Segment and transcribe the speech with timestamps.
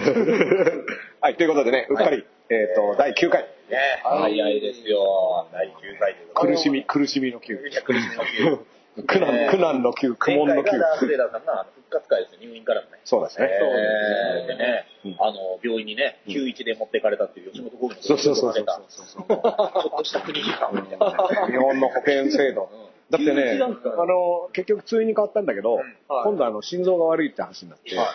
[1.20, 3.42] はい、ということでね、うっかり、えっ、と、第9回。
[3.68, 5.46] ね、早いですよ。
[5.52, 7.68] 第9回ということで苦しみ、苦しみの9。
[7.68, 8.78] いや苦しみの9。
[9.06, 10.78] 苦難、苦難の9、苦悶の9前回。
[10.80, 12.98] がダースレーダーさんの復活会ですよ、入院からのね。
[13.04, 13.48] そうですね。
[13.50, 21.46] えーでねうん、あの、病院にね、91で持ってかれたっていう吉本興業のそうそうそうそうちょっとした国技館みたいな。
[21.46, 22.68] 日本の保険制度。
[23.10, 23.66] だってね、あ
[24.04, 25.84] の、結局通院に変わったんだけど、はい。
[26.24, 28.06] 今度あの、心臓が悪いって話になって、は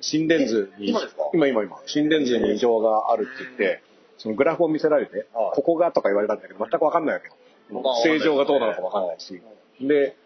[0.00, 1.00] 心電図に、今
[1.32, 3.82] 今今今、心電図に異常があるって言って、
[4.18, 5.26] そのグラフを見せられて、はい。
[5.54, 7.34] ここがとか言われたんだけど、全くわかんないわけよ。
[7.70, 9.40] まあ正常がどうなのかわかんないし。
[9.80, 10.16] で、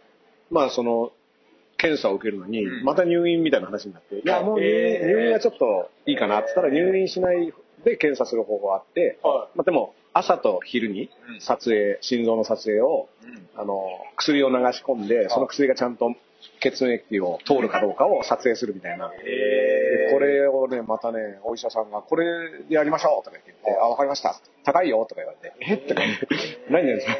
[0.50, 1.12] まあその、
[1.76, 2.84] 検査を受けるのに、うん。
[2.84, 7.52] また入院みたいな話になって、いや、もう入院,、入院はちょっといいかなって言ったら、入院しない
[7.84, 11.40] で検査する方法があって、はまあでも、朝と昼にうん。
[11.40, 13.48] 撮影、心臓の撮影を、うん。
[13.60, 13.82] あの、
[14.16, 16.12] 薬を流し込んで、その薬がちゃんと
[16.60, 19.10] 血液を通るかどうかを撮影するみたいな。
[19.10, 22.26] でこれをね、またね、お医者さんが、これ
[22.68, 24.40] やりましょうとか言って、あ、わかりました。
[24.64, 25.76] 高いよとか言われて、え？
[25.76, 26.26] とか言って、
[26.70, 27.12] 何ですか？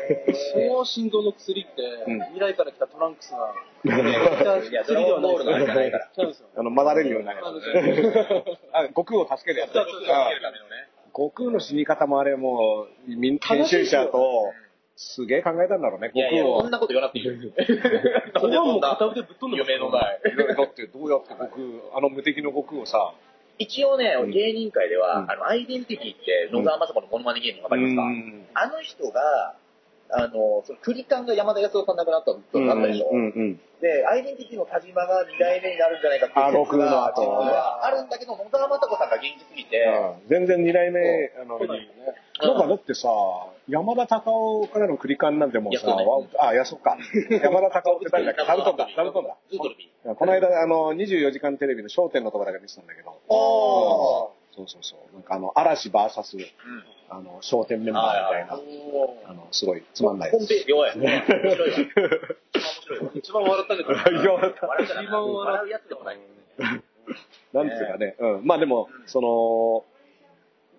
[0.55, 2.21] その心臓の薬って、うん。
[2.35, 6.11] 未来から来たトランクスが、いや、ドラゴンボールのあれじゃないから。
[6.57, 7.41] あの、混ざれるようになる
[8.95, 9.73] 悟空を助けるやつ。
[11.19, 14.53] 悟空の死に方もあれもう、民研修者と、
[14.95, 16.63] すげえ考えたんだろうね、悟空を。
[16.63, 17.33] こんなこと言わなくていいよ。
[18.41, 20.01] そんなもん片腕ぶっ飛んで夢の前。
[20.01, 23.13] だってどうやって悟空、あの無敵の悟空をさ、
[23.59, 29.57] 一応ね、うん芸人界では、うんあの、アイデンティティって、野沢雅子のモノマネ芸人わかりますか、うんあの人が、
[30.11, 40.29] あの、その、クリカンが山田康夫さん亡くなったとなったでしょ、うんうんで、アイデンティティの田島が2代目になるんじゃないかっていうあ悟空の後実はあるんだけど、野沢雅子さんが元気すぎて、うん。
[40.29, 41.69] 全然二代目、あの、来
[42.43, 43.09] なんかだってさ、
[43.69, 44.31] 山田隆
[44.65, 45.97] 夫からのクリカンなんてもうさ、
[46.41, 46.97] あ、いや、そっか。
[47.31, 48.45] 山田隆夫って誰だっけ？
[48.45, 49.37] 座布団だ、座布団だ。
[49.51, 50.15] ズートルビー。
[50.15, 53.88] この間、あの、24時間テレビの焦点のところだけ見てたんだけど、あそう
[54.69, 55.15] そうそう。
[55.15, 56.45] なんかあの、嵐バーサス、うん。
[57.11, 60.47] あの、焦点メンバーみたいな、あの、すごいつまんないです。
[60.47, 60.99] ホームペ弱い。
[60.99, 61.77] 面白いわ。
[62.55, 63.11] 一番面白いわ。
[63.15, 63.93] 一番笑ったけど。
[63.93, 66.19] 一番笑笑うやつでもない。
[67.53, 68.47] なんていうかね、うん。
[68.47, 69.85] まあでも、その、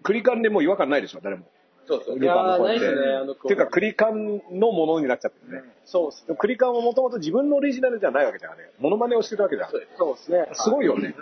[0.04, 1.46] クリカンでもう違和感ないでしょ、誰も。
[1.90, 2.20] そうそう。
[2.20, 2.86] ルパンの声って。
[2.86, 5.64] いやーないですねあの子っていうか、クリカンのものになっちゃってるね。
[5.86, 8.70] そうっすでもクリカンはもともと自分のオリジナルじゃないわけじゃん、あれ。
[8.80, 9.72] モノマネをしてるわけじゃん。
[9.72, 9.98] そうです。
[9.98, 10.50] そうですね。
[10.54, 11.16] すごいよね。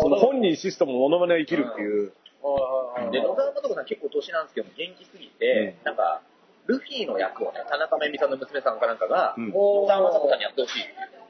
[0.00, 2.12] その本人システムモノマネを生きるっていう。
[2.42, 6.22] はいはいはいで、野沢雅子さん結構年なんですけど、元気すぎて、なんか、
[6.66, 11.16] ルフィの役をね、田中真由美さんの娘さんかなんかが、うん野沢雅子さんにやってほしいって言って。
[11.18, 11.21] あ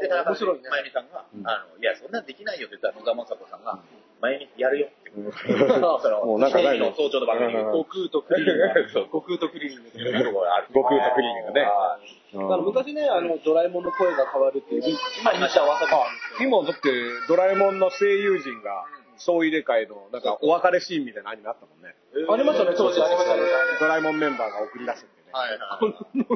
[0.00, 3.78] で、田中面白いね真由美さんが、うんあの、いや、そんなんできないよって言ったら野沢雅子さんが、
[4.20, 5.10] 真由美やるよって。
[5.14, 5.98] あ。
[6.02, 7.60] その、もうなんかないの早朝の番組で。
[7.60, 9.08] うん悟空とクリーンそうが。
[9.08, 10.24] 悟空とクリーンですね。
[10.24, 10.68] すごいある。
[10.74, 11.98] 悟空とクリーニングねあ
[12.32, 14.82] だから昔ね、あの、ドラえもんの声が変わるっていう、
[15.26, 18.86] ありましたわさびなんですけど今だって、ドラえもんの声優陣が、
[19.20, 21.94] 総入れ替えの、なんかお別れシーンみたいなのアニメあったもんね。
[22.14, 23.42] ありましたね、当時ありましたね。
[23.78, 25.32] ドラえもんメンバーが送り出すってね。
[25.32, 26.18] はいはい。
[26.18, 26.26] ね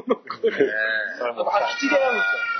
[1.17, 2.54] それも空き地で会うんです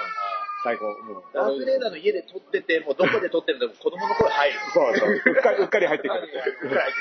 [0.66, 0.90] 最高。
[1.06, 4.60] もうダースレーダーの家で撮ってて、もうどこで撮ってるんでも子供の声入る。
[4.74, 5.10] そうそう。
[5.14, 6.22] うっかり、 うっかり入ってくる。
[6.22, 6.94] うっかり入っ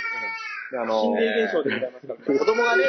[0.77, 0.85] あよ。
[0.85, 2.39] 心の霊現象でございますからね。
[2.39, 2.85] 子供がね、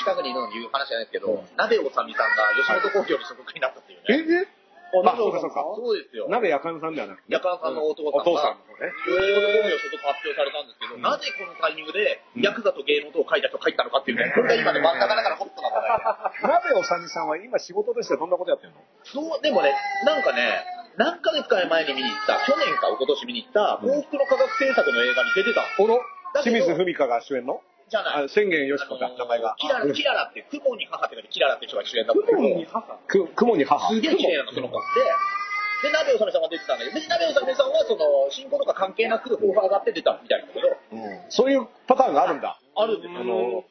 [0.00, 4.48] 近くにいるのに言う話じゃないですけど、鍋おさみさんが吉本興業の所属になったっていうね。
[4.48, 4.55] え
[5.02, 5.64] えあ、そうかそうか。
[5.76, 6.28] そうですよ。
[6.28, 7.32] 鍋やかんさんではなくて。
[7.32, 8.92] 夜間さんのお父さんが、お父さんの方ね。
[9.04, 16.76] 吉本興業所属発表されたんですけど、うんなぜこのタイミングで、うんヤクザと芸能とを書いた人書いたのかっていうね、これが今ね、真ん中だからホットな話題で。
[16.76, 18.80] 鍋おさみさんは今仕事としてどんなことやってるの？
[19.04, 19.74] そう、でもね、
[20.04, 20.64] なんかね、
[20.96, 25.62] 何ヶ月か前に見に行った、去年か一昨年見に行った、うん幸福の科学制作の映画に出てた。
[25.82, 26.00] おの
[26.42, 27.60] 清水文香が主演の？
[27.88, 28.24] じゃない。
[28.24, 29.54] あ宣言よしこか名前が。
[29.58, 32.98] キララ、キララって、雲に母って書いてキララって人が主演だったんだけど、雲に母。
[33.06, 33.94] く雲に母。
[33.94, 42.58] すげえ綺麗なの、その子で、で、鍋おさめさんが出てたんだけど、別に鍋おさめさんは、その、進行とか関係なく、オファーがあって出たみたいなんだけど、うんそういうパターンがあるんだ。
[42.76, 43.20] あるんですよ。
[43.20, 43.64] あの、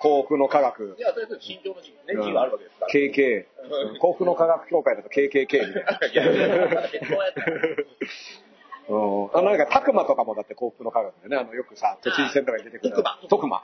[0.00, 2.92] 幸福の科学い、や、それぞれ心情の字、ね、字があるわけですから。
[2.92, 3.44] KK、
[3.92, 6.06] うん幸福の科学協会だと KKK みたいな。
[6.08, 7.44] いや、いや別のやつだ
[8.90, 12.90] うん、あのなんか、たくまとかもだって幸福の科学でね、あの、よくさ、都知事選とかに出てくる。
[12.90, 13.62] 徳間徳間。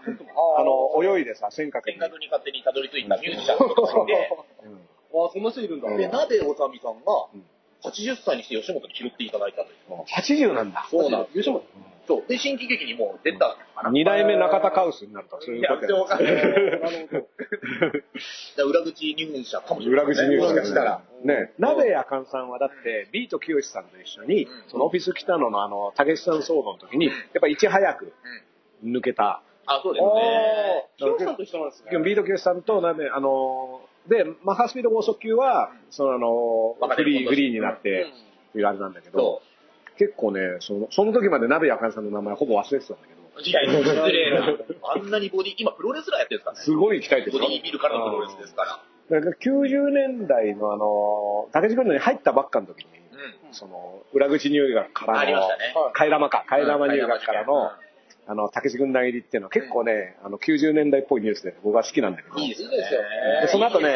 [0.56, 1.94] あの、泳いでさ、尖閣に。
[1.94, 4.30] 見学に勝手にたどり着いたミュージシャンの人がいて、
[4.64, 4.78] うん
[5.16, 5.88] あ、そんな人いるんだ。
[5.88, 7.42] うんで、鍋おさみさんがうん、
[7.82, 10.04] 80歳にして吉本に拾っていただいたという。
[10.06, 10.86] 80なんだ。
[10.90, 11.62] そうなんです吉本。
[12.06, 12.28] そう。
[12.28, 13.90] で、新喜劇にもう出たかな。
[13.90, 16.34] 二代目中田カウスになるとか、そういうこと全然わかんない。
[16.34, 17.26] なるほど。
[18.56, 21.02] で裏口入社かもしれない、裏口入社もしたら。
[21.24, 28.12] ね、鍋やかんさんはだって、ビートきよしさんと一緒に、うんそのオフィス北野のあの、たけしさん騒動の時に、やっぱいち早く
[28.84, 29.42] 抜けた。
[29.66, 30.88] あ、そうですね。
[30.98, 31.98] キヨさんと一緒なんですね。
[32.04, 38.12] ビートきよしさんと鍋、あの、で、マッハスピード剛速球は、そのあの、フリー、フリーになって、
[38.54, 39.42] いうあれなんだけどそ、
[39.98, 44.46] 結構ね、その、その時まで鍋やかんさんの名前ほぼ忘れてたんだけど、失礼な。
[44.94, 46.62] あんなにボディ、今プロレスラーやってるんですからね。
[46.64, 48.80] すごい鍛えてるボディービルからのプロレスですから。
[49.10, 52.90] だから90年代のあの、竹地軍団に入ったばっかの時に、
[53.46, 53.54] うん。
[53.54, 55.74] その、裏口入学からのありました、ね。
[55.94, 57.70] 替え玉か、替え玉入学からうんの、
[58.28, 63.88] あの、竹地軍団入りっていうのは結構ね、あの、90年代っぽいニュースで僕は好きなんだけど、いいですよいいでその後ね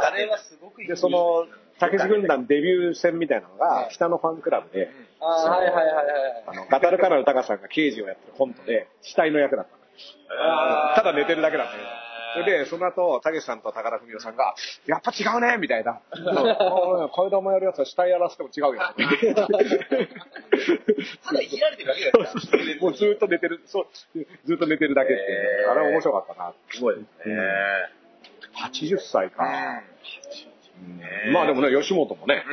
[0.00, 0.88] あれはすごくいい。
[0.88, 1.46] で、そ、の、
[1.78, 6.44] 竹地軍団デビュー戦みたいなのが、北のファンクラブで、あーはいはいはいはい。
[6.48, 10.94] あの、ガタルカナルタカさんが刑事をやってるコントで、死体の役だったの。
[10.96, 12.05] ただ寝てるだけなんだけど。
[12.36, 14.54] それで、その後、たけしさんと高田文夫さんが、
[14.86, 16.00] やっぱ違うねみたいな。
[16.12, 18.82] 替え玉やるやつは死体やらせても違うよ。
[21.24, 22.12] ただいじられてるだけです
[22.50, 22.64] から。
[22.80, 23.86] もうずっと寝てる、そう、
[24.44, 26.52] ずっと寝てるだけっていうあれは面白かったな。
[26.70, 27.34] すごいですね。
[28.56, 29.42] 80歳か。
[31.32, 32.44] まあでもね、吉本もね。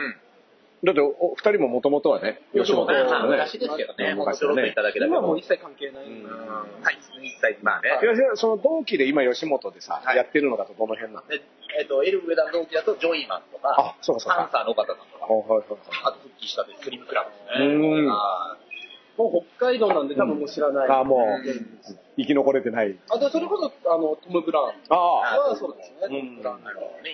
[0.84, 0.88] うん。
[0.88, 3.30] だって、お二人ももともとはね、吉本まあまあね。
[3.38, 5.16] 昔ですけどね、もう昔ちょろっといただけだけど。
[5.16, 6.06] 今はもう一切関係ない。
[6.06, 7.90] うんはい、一切、まあね。
[8.04, 11.28] いやその同期で今吉本でさ、はいやってるのだとどの辺なの？
[11.28, 11.42] で
[11.80, 14.36] えっと、エル上田の同期だとジョイマンとか、あ、そうかそうか。
[14.36, 15.66] パンサーの岡田さんとか、はいはいはい
[16.06, 17.74] あと復帰したでスリムクラブですね。
[17.74, 18.58] うんは
[19.18, 20.90] もう北海道なんで多分もう知らない。
[20.90, 21.46] あ、もう
[22.18, 22.98] 生き残れてない。
[23.10, 25.50] あ、で、それこそ、あの、トム・ブラウンああ。
[25.50, 26.18] はそうですね。
[26.18, 26.62] うんトムブラウン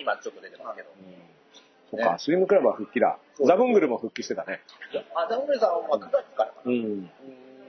[0.00, 0.88] 今ちょっと出てますけど。
[1.90, 3.18] そっか、スリムクラブは復帰だ。
[3.44, 4.60] ザブングルも復帰してたね。
[5.14, 7.02] あ、ダウンレさんは9月からかうん。
[7.04, 7.08] な。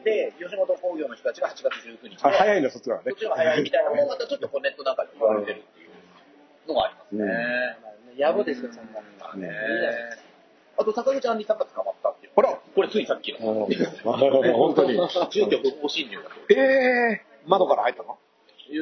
[0.04, 1.66] で、吉本興業の人たちが8月
[2.06, 3.16] 19日早いの、そっちがねそっ。
[3.16, 7.26] ちの方が早いみたいなのもまたちょっとこうネットなんかで言われてるっていうのがありますね。
[8.18, 9.02] 野暮ですよ、そんなの。
[9.20, 9.50] まあね。
[10.78, 12.32] あと、坂口杏里さんが捕まったっていう。
[12.36, 13.40] ほらこれついさっきの。
[14.04, 14.98] 本当に。
[15.30, 16.36] 住居不法侵入だと。
[16.50, 18.18] ええ窓から入ったの？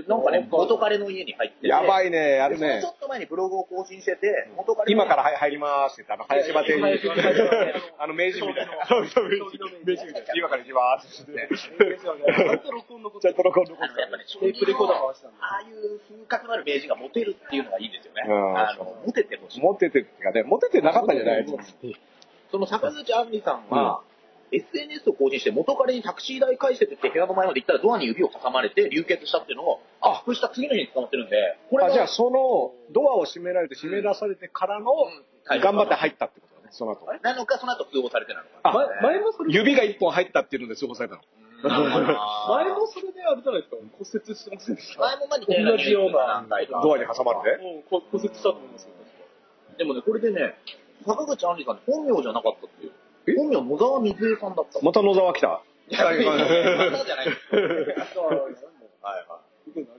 [0.07, 1.67] なんかね、元彼の家に入ってて。
[1.67, 2.89] やばいね、やるねちょ。
[2.89, 6.83] っと前にブログを更新してて、元彼の今から入りますって言って、あの、林場亭に
[7.97, 8.85] あの、名人みたいな。
[8.85, 9.45] そうそう、名人
[9.85, 10.33] 名人みたいな。
[10.35, 11.55] 今から行きますって言って。
[11.89, 12.25] ですよね。
[12.29, 13.27] ちゃんと録音のこと。
[13.27, 18.23] ちゃんと録音残ってあのやっぱね、テープレコーダー回したああいう風格のある名人がモテるっていうのがいいですよね。
[18.27, 19.61] うんあの、モテてほしい。
[19.61, 21.45] モテてっていうかね、モテてなかったんじゃない？
[22.51, 24.01] その坂口杏里さんは、
[24.51, 34.91] SNS を更新して元彼にタクシー代返してって部屋の前まで行ったらドアに指を挟まれて流血したっていうのをアップした次の日に捕まってるんで、これあ、がじゃあその、ドアを閉められて閉め出されてからの、
[35.45, 37.05] はい頑張って入ったってことだね、その後。
[37.23, 38.49] なのか、その後通報されてなのか。
[38.63, 41.21] あ前前もそれ、指が一本入ったっていうので通報されたの。
[41.59, 43.77] 前もそれであれじゃないですか。
[43.77, 45.01] 骨折してませんでした。
[45.01, 46.45] 前も同じような
[46.81, 47.63] ドアに挟まれて？
[47.63, 48.89] うんこ骨折したと思いますよ、
[49.77, 50.55] でもね、これでね、
[51.05, 52.91] 坂口杏里さん本名じゃなかったっていう。
[53.31, 53.35] え？
[53.35, 54.79] 本名野沢水江さんだった。
[54.81, 55.61] また野沢来た。
[55.89, 56.37] いやいやいやま
[56.97, 57.27] だじゃない。
[57.27, 57.35] はい
[59.27, 59.39] は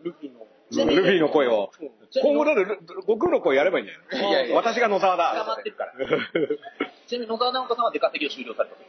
[0.05, 0.47] ルフィの。
[0.95, 1.71] ルフィの声を。
[1.81, 1.91] うん
[2.23, 2.65] 今後だって、
[3.07, 4.31] 悟空の声やればいいんじゃない？
[4.31, 5.19] いやいや私が野沢い。
[5.47, 5.63] 捕っ。
[5.63, 5.93] てるから。
[7.07, 8.83] ちなみに野沢直子さんは出稼ぎを終了されたと。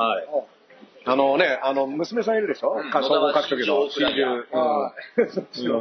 [0.00, 0.26] あ、はい。
[1.04, 2.72] あのね、あの、娘さんいるでしょ？
[2.72, 4.46] うん総合格闘技の真珠。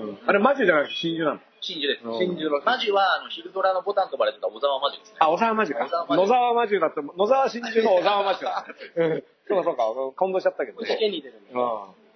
[0.01, 1.39] うんあれマジじゃなくて真珠なの？
[1.61, 2.03] 真珠です。
[2.05, 2.59] うん真珠の。
[2.65, 5.17] マジは、あの、昼ドラのボタンと呼ばれてた小沢マジですね。
[5.19, 8.65] あ、小沢マジか野沢マジだって、野沢真珠の小沢マジだ。
[8.97, 10.97] うんそうかそうか、混同しちゃったけど試ね。
[10.97, 11.51] 験に出るんで。
[11.53, 11.61] うん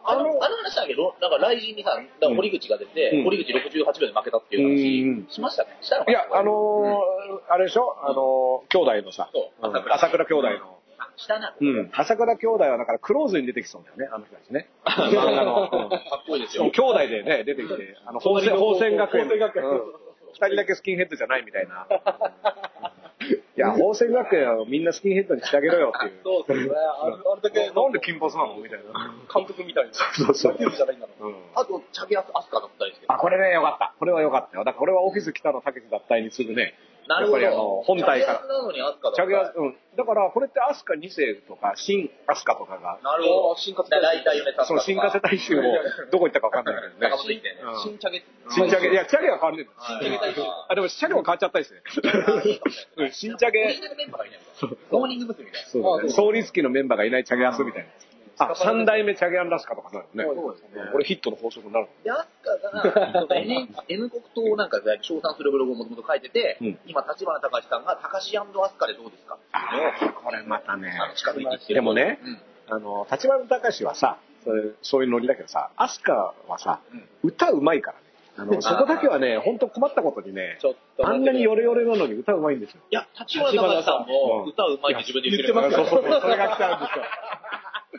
[0.07, 4.71] あの、あの話だけど、なんか来人にさ、堀口が出て、うん堀口68秒で負けたっていうう
[5.19, 5.75] ん話、しましたね。
[5.81, 7.97] したのかないや、あのー、あれでしょ？
[8.03, 9.29] あのー、兄弟のさ、
[9.89, 10.77] 朝倉兄弟の。
[11.15, 11.55] あ、したな。
[11.59, 11.89] うん。
[11.93, 14.69] 朝倉兄弟はだからクローズに出てきそうだよね、あの人たちね。
[14.85, 15.69] 漫画の。
[15.71, 16.69] うんかっこいいですよ。
[16.71, 19.39] 兄弟でね、出てきて、あの、法政法政学園。
[19.39, 20.05] 学園うん
[20.35, 21.87] 二人だけスキンヘッドじゃないみたいな。
[23.55, 26.19] いや、法政学園はみんなスキンヘッドにしてあげろよっていう。
[26.23, 26.75] そうですね。
[26.75, 29.15] あれあれだけ、なんで金髪なのみたいな。
[29.33, 29.93] 監督みたいな。
[29.93, 31.27] そうそう野球部じゃないんだろう。
[31.27, 33.13] うんあと、チャゲアスアスカだったりですけど。
[33.13, 33.93] あ、これね、よかった。
[33.97, 34.65] これはよかったよ。
[34.65, 36.75] だからこれはオフィス北野武脱退に次ぐね。
[37.07, 37.39] なるほど。
[37.39, 39.15] やっぱりあの本体からチャゲアスなのにアスカだった。
[39.15, 39.77] チャゲアス、うん。
[39.95, 43.55] だからこれってアスカ2世とか、新アスカとかが、なるほど。
[43.57, 45.61] 新活大体米田その新加瀬大衆を
[46.11, 47.17] どこ行ったかわかんないけどね
[47.83, 48.23] 新チャゲ。
[48.49, 50.41] 新チャゲ、いや、チャゲは変わんねえんだよはい新チャゲ大衆。
[50.69, 51.81] あ、でもチャゲも変わっちゃったりして。
[52.97, 53.79] うん 新チャゲ、
[54.91, 55.45] モーニング娘。
[55.45, 55.67] みたいな。
[55.67, 56.09] そうだね。
[56.09, 57.89] あそう創立期のメンバーがいないチャゲアスみたいな。
[58.37, 60.41] あ、三代目チャゲアンラスカとかなるよね。
[60.41, 61.87] そうですねこれヒットの法則になる。
[62.03, 70.93] で、アスカが、 N, N 国党をなんか称賛するブログをもともと書いてて、うん今、立花隆さんが、高志アスカでどうですかっていうのをこれまたね。
[71.15, 71.75] 近づいてきてる。
[71.75, 72.19] でもね
[72.67, 74.17] うん、あの、立花隆はさ、
[74.81, 76.81] そういうノリだけどさ、アスカはさ、
[77.23, 78.05] 歌うまいからね。
[78.37, 82.81] あの、そこだけはね、本当困ったことにねちょっ、とあんなにヨレヨレなのに歌うまいんですよ。
[82.91, 87.05] いや、立花隆さんもうん歌うまいって自分で言ってる言ってますそうそうそう、 それが来たんですよ。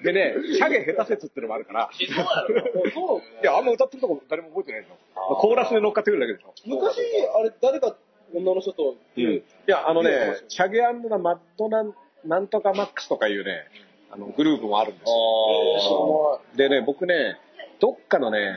[0.03, 2.91] でね、チャゲ下手説ってのもあるから、そうなの？
[2.93, 3.45] そう。
[3.45, 5.37] や、あんま歌ってるとこ誰も覚えてないでしょ。
[5.37, 6.55] コーラスで乗っかってくるだけでしょ。
[6.67, 6.99] 昔、
[7.39, 7.97] あれ、誰か
[8.35, 11.85] 女の人と、いや、あのね、チャゲアンドなマッドな
[12.25, 13.69] なんとかマックスとかいうね、
[14.11, 16.41] あの、グループもあるんですよ。
[16.55, 17.39] あでね、僕ね、
[17.79, 18.55] どっかのね、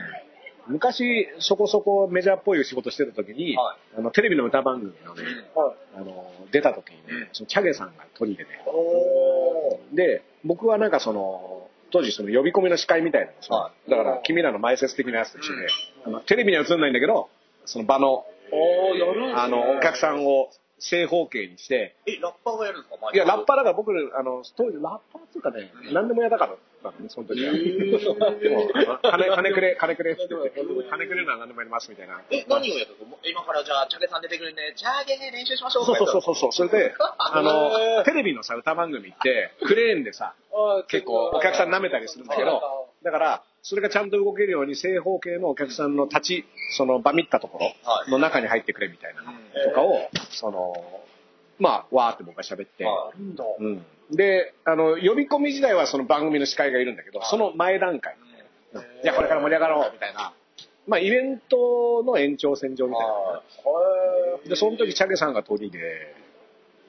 [0.66, 5.22] 昔そこそこメジャーっぽい仕事してた時に、はあのテレビの歌番組のね、
[5.96, 15.66] あの出た時にね、そのチャゲさんが取り入れて、で、僕はなんかその、当時その呼び込みの司会みたいなだから君らの前説的なやつと一緒で、
[16.06, 17.28] あのテレビには映んないんだけど、
[17.64, 23.10] その場の、おねあの、お客さんを正方形にして、え、ラッパーがやるんですか？
[23.12, 27.52] いや、ラッパーだから僕、あの、当時ラッパーっていうかね、何でも嫌だからだね、その時は。
[27.52, 28.68] でも、
[29.02, 30.50] 金、金くれ、金くれって言って、
[30.90, 32.20] 金くれるなら何でもやりますみたいな。
[32.30, 36.22] え、何をやったの今からじゃあ、チャゲさん出てくるんで、チャゲ練習しましょうそうそうそうう。
[36.22, 36.52] そうそう。
[36.52, 40.34] それで、あの、テレビのさ、歌番組って、クレーンでさ、
[40.88, 42.62] 結構お客さん舐めたりするんだけど、
[43.02, 46.44] だから、それがちゃんと動けるように正方形のお客さんの立ち、
[46.76, 49.22] そのバミったところの中に入ってくれみたいな
[49.68, 50.72] とかを、その、
[51.58, 53.12] まあ、わーって僕が喋って、は
[53.58, 53.84] うん。
[54.10, 58.16] で、あの、呼び込み時代はその番組の司会がいるんだけど、その前段階。
[59.02, 60.32] じゃあこれから盛り上がろうみたいな。
[60.86, 63.42] まあ、イベントの延長線上みたいな。
[64.48, 66.14] で、その時、チャゲさんが鳥で、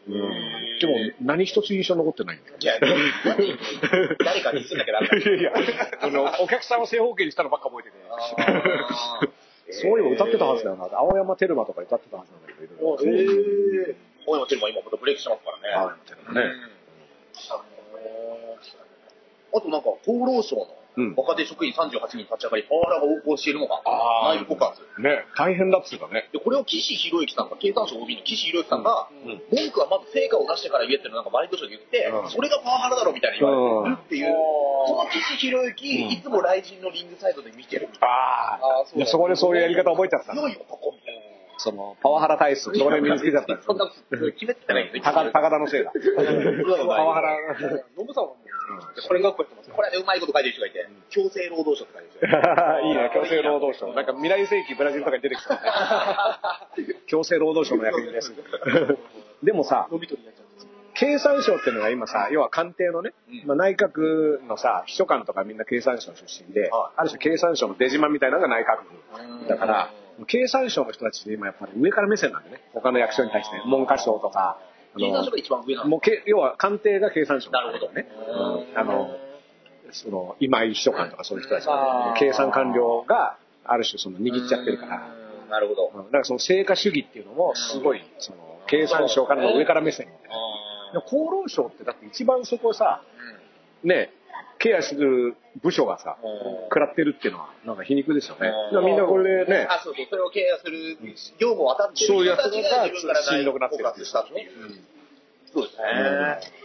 [0.08, 0.79] うん。
[0.79, 2.58] でも、何一つ印象残ってないんだよ。
[2.60, 2.79] いや、
[4.24, 5.51] 誰かにすんだけど、いやいや、
[6.01, 7.98] あの、お客さんを正方形にしたのばっか覚えてて。
[9.74, 10.89] そういえば歌ってたはずだよな。
[10.91, 13.13] 青山テルマとか歌ってたはずなんだけど、いろいろ。
[13.13, 13.96] えー。
[14.25, 15.74] 大山テルマ今またブレイクしてますからね。
[15.74, 16.51] 青山テルマね。
[19.53, 21.15] あとなんか、厚労省のうん。
[21.15, 23.81] 若手職員38人立ち上がり、パワハラが横行しているのが
[24.36, 24.81] 内部告発。
[25.00, 26.29] ね、大変だっつうかね。
[26.33, 29.41] で、これを岸博之さんが、経産省 OB の岸博之さんが、うん。
[29.51, 32.29] 文句はまず成果を出してから言えってのをなんかマインドで言って、うん。
[32.29, 34.36] それがパワハラだろみたいに言われてるっていう、
[34.88, 36.12] その岸博之、うん。
[36.12, 38.98] いつも雷神のリングサイドで見てるみたいああーそうあ。
[38.98, 40.33] いや、そこでそういうやり方覚えちゃった。
[40.33, 41.10] 強い男みたいな。
[41.61, 43.85] その、パワハラ体質、そこで身につけちゃったんですそんな
[44.33, 45.93] 決めてないけど、高高田のせいだ。
[45.93, 47.37] パワハラ。
[47.97, 49.75] ノブさんはもう、これ学校やってますよ。
[49.75, 53.93] これでうまいこと書いてる人がいて、強制労働省って書いてる人 いいね、強制労働省。
[53.93, 55.59] なんか未来世紀ブラジルとかに出てきたね。
[57.05, 58.33] 強制労働省の役人です。
[59.43, 59.87] でもさ。
[60.93, 69.47] 経産省っていうのが今さ、要は官邸のね、うんまあ、内閣のさ、秘書官とかみんな経産省出身で、はいある種経産省の出島みたいなのが内閣府。
[69.47, 69.91] だから、
[70.25, 74.59] 経産省の人たちって今やっぱり上から目線なんでね、他の役所に対して、文科省とか、
[74.95, 78.07] あ経産省が一番上なのもうけ要は官邸が経産省なるほどね。
[78.27, 78.53] うん。
[78.55, 79.15] うんあの、
[79.91, 82.19] その、今井秘書官とかそういう人たちあー。
[82.19, 85.07] 経産官僚がある種その握っちゃってるから、
[85.43, 85.49] うん。
[85.49, 85.91] なるほど。
[85.93, 86.05] うん。
[86.05, 90.99] だからその成果主義っていうのもすごい、その、経産省からの上から目線みたいな。
[90.99, 93.01] 厚労省ってだって一番そこをさ、
[93.83, 94.11] ね、
[94.59, 98.50] ケアする部署がさ、うん食らってるっていうのはなんか皮肉ですよね。
[98.71, 100.97] みんなこれでね、あ、そうそう、それをケアする
[101.38, 104.05] 業務を渡ってる人たちがが自分からしんどくなってるっていう。
[104.05, 104.21] そ
[105.59, 106.61] うですね。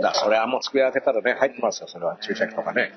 [0.00, 2.92] だからそれはもう机開けたらね、入ってますよ、それは注射器とかね。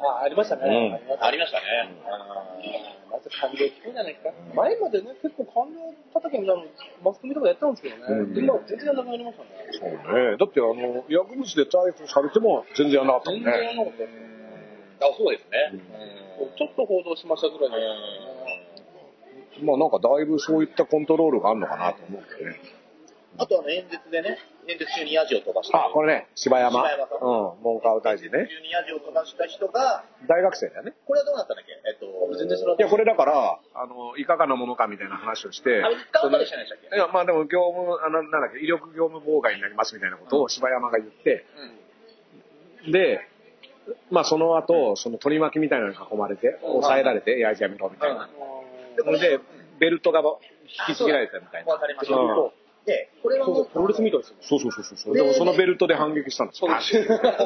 [0.00, 0.64] あ、ありましたね。
[0.64, 3.00] うんありましたありましたね。
[3.10, 4.32] まず官僚聞くんじゃないですか。
[4.54, 6.68] 前までね、結構官僚叩きみたいなの
[7.02, 8.02] マスコミとかやってたんですけどね。
[8.06, 9.50] うん今全然なくなりましたね。
[9.76, 10.36] そうね。
[10.38, 13.84] だってあの、薬物で逮捕されても全然やんなかったもん全然やんね。
[13.84, 13.94] なかっ
[15.00, 15.06] た。
[15.06, 15.80] あ、そうですね。
[16.56, 17.76] ちょっと報道しましたぐらいで。
[19.64, 22.56] まあなんかだいぶそういったコントロールがあるのかなと思うけどね。
[23.38, 25.86] あとあの演説でね、演説中にヤジを飛ばした。
[25.86, 26.70] あ、これね、柴山。
[26.70, 28.48] 柴山さんうん、文科大臣演説ね。
[28.48, 30.92] 中にヤジを飛ばした人が、大学生だよね。
[31.06, 31.72] これはどうなったんだっけ？
[31.72, 32.06] えっと、
[32.36, 36.60] 全然知らないいや、これだから、あの、いかがなものかみたいな話をして、あれ使うまでしたっ
[36.90, 36.94] け？
[36.94, 41.46] いや、まあでも業務、あの、なんだっけ、威力業務妨害になりますみたいなことを柴山が言って、
[42.90, 43.20] で、
[44.10, 48.28] まあその後、その取り巻きみたいなのに囲まれて、抑えられて、いや、じやめろみたいな。
[48.96, 49.40] でそれで、
[49.78, 50.20] ベルトが
[50.88, 51.72] 引きちぎられたみたいな。
[51.72, 52.14] わかりました。
[52.80, 54.36] うんで、これはもう、プロレスみたいですよ。
[54.36, 54.42] ね。
[54.42, 55.14] そうそうそうそう。
[55.14, 56.64] でもそのベルトで反撃したんです。
[56.64, 56.72] よ。
[56.72, 56.80] こ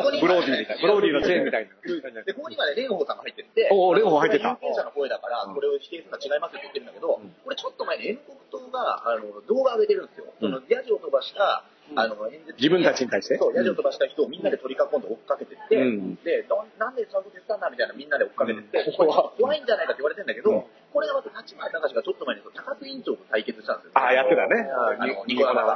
[0.07, 0.83] こにブローディーみたいな。
[0.83, 2.23] ブローディーのチェーンみたいな。
[2.23, 4.49] で、ここにはね、蓮舫さんが入ってって、おー蓮舫入ってた。
[4.55, 5.55] 有権者の声だから、うん。
[5.55, 7.35] これを否定するのは違いますって言ってるんだけど、うん。
[7.43, 10.31] これちょっと前に遠国党が、あの、動画を上げてるんですよ。
[10.31, 10.55] うん。
[10.55, 11.67] その、ヤジを飛ばした、
[11.99, 12.15] あの、
[12.55, 13.37] 自分たちに対して？
[13.37, 16.15] そう、ヤジを飛ばした人をみんなで取り囲んで追っかけてって、うん。
[16.23, 16.47] で、
[16.79, 20.65] なんでそういうこと言ったんだみたいなみんなで追っかけてって、怖いんじゃないかって言われてるんだけど、うん
[20.95, 23.99] これがまた立花隆がちょっと前に高須委員長と対決したんですよ。
[23.99, 25.75] あやってたねあの、ニニコ生が。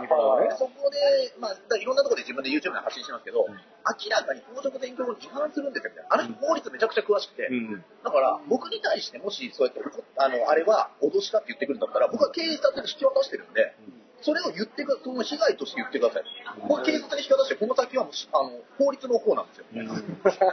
[0.55, 6.15] そこで、まあ、いろんなところで自分で YouTube で発信してますけど、明らかに公職選挙法に違反するんですよ、みたいな。
[6.15, 7.83] あの人法律めちゃくちゃ詳しくて、うん。
[7.83, 13.75] だから、僕に対してもし、そうやって、あの、あれは脅しだって言ってくるんだったら、僕は警察に引き渡してるんで、
[14.23, 16.25] それを言ってくその被害として言ってください。
[16.63, 19.67] これ警察に引き渡して、この先はもうしあの法律の方なんですよ。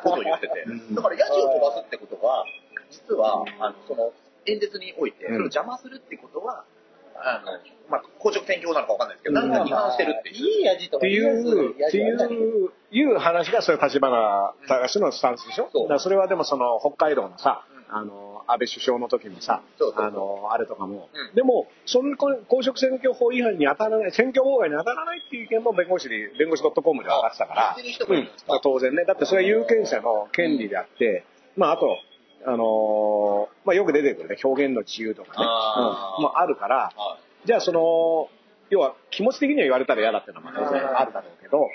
[0.02, 0.96] ことを言っててうん。
[0.96, 2.46] だから、ヤジを飛ばすってことは、
[2.90, 4.14] 実は、あの、その、
[4.46, 5.34] 演説において、そうん。
[5.34, 6.64] れを邪魔するってことは、
[7.18, 7.52] あの、
[7.90, 10.36] まあ、公職選挙法なのかわかんないですけど、なんか違反してるっていう。
[10.36, 15.70] いい味とかっていう、っていう、いう話が、それ立花隆のスタンスでしょ？
[15.72, 15.84] そう。
[15.84, 19.98] だからそれはでもその、北海道のさ、あの、安倍首相の時にさそうそう。
[19.98, 21.36] そうあの、あれとかも、うん。
[21.36, 27.76] でも、その公職選挙法違反に当たらない、選挙妨害に当たらないっていう意見も弁護士に、弁護士 .com で上がってたから。
[27.78, 28.28] うん。
[28.62, 29.06] 当然ね。
[29.06, 31.24] だってそれは有権者の権利であって、
[31.56, 31.88] まあ、あと、
[32.46, 36.18] あのーまあ、よく出てくるね、表現の自由とかね、あー。
[36.18, 36.24] うん。
[36.24, 38.30] もあるから、はじゃあその、
[38.70, 41.70] 要は気持ち的には言われたら嫌だっていうのはまあ当然あるだろうけど、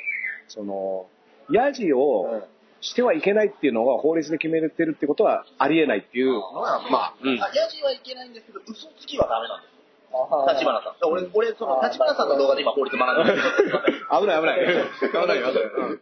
[0.49, 1.07] その、
[1.51, 2.43] ヤジを
[2.81, 6.33] してはいけないっていうのが法律で決めてるってことはありえないっていう。
[6.33, 7.43] のは、まあ、うん。
[7.43, 11.09] あ、ヤジはいけないんですけど、嘘つきはダメなんです立花さん。
[11.09, 13.39] 俺、俺、その、立花さんの動画で今法律学んでる。
[14.11, 14.59] 危ない危ない。
[14.67, 15.61] 危ない危な
[15.95, 16.01] い。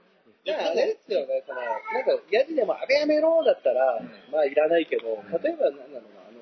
[0.48, 4.08] うんいやあれですよね、その、なんか、ヤジでも、あべやめろだったら、ん。
[4.32, 5.04] まあ、いらないけど、
[5.44, 6.40] 例えば、なんだろうな、あの、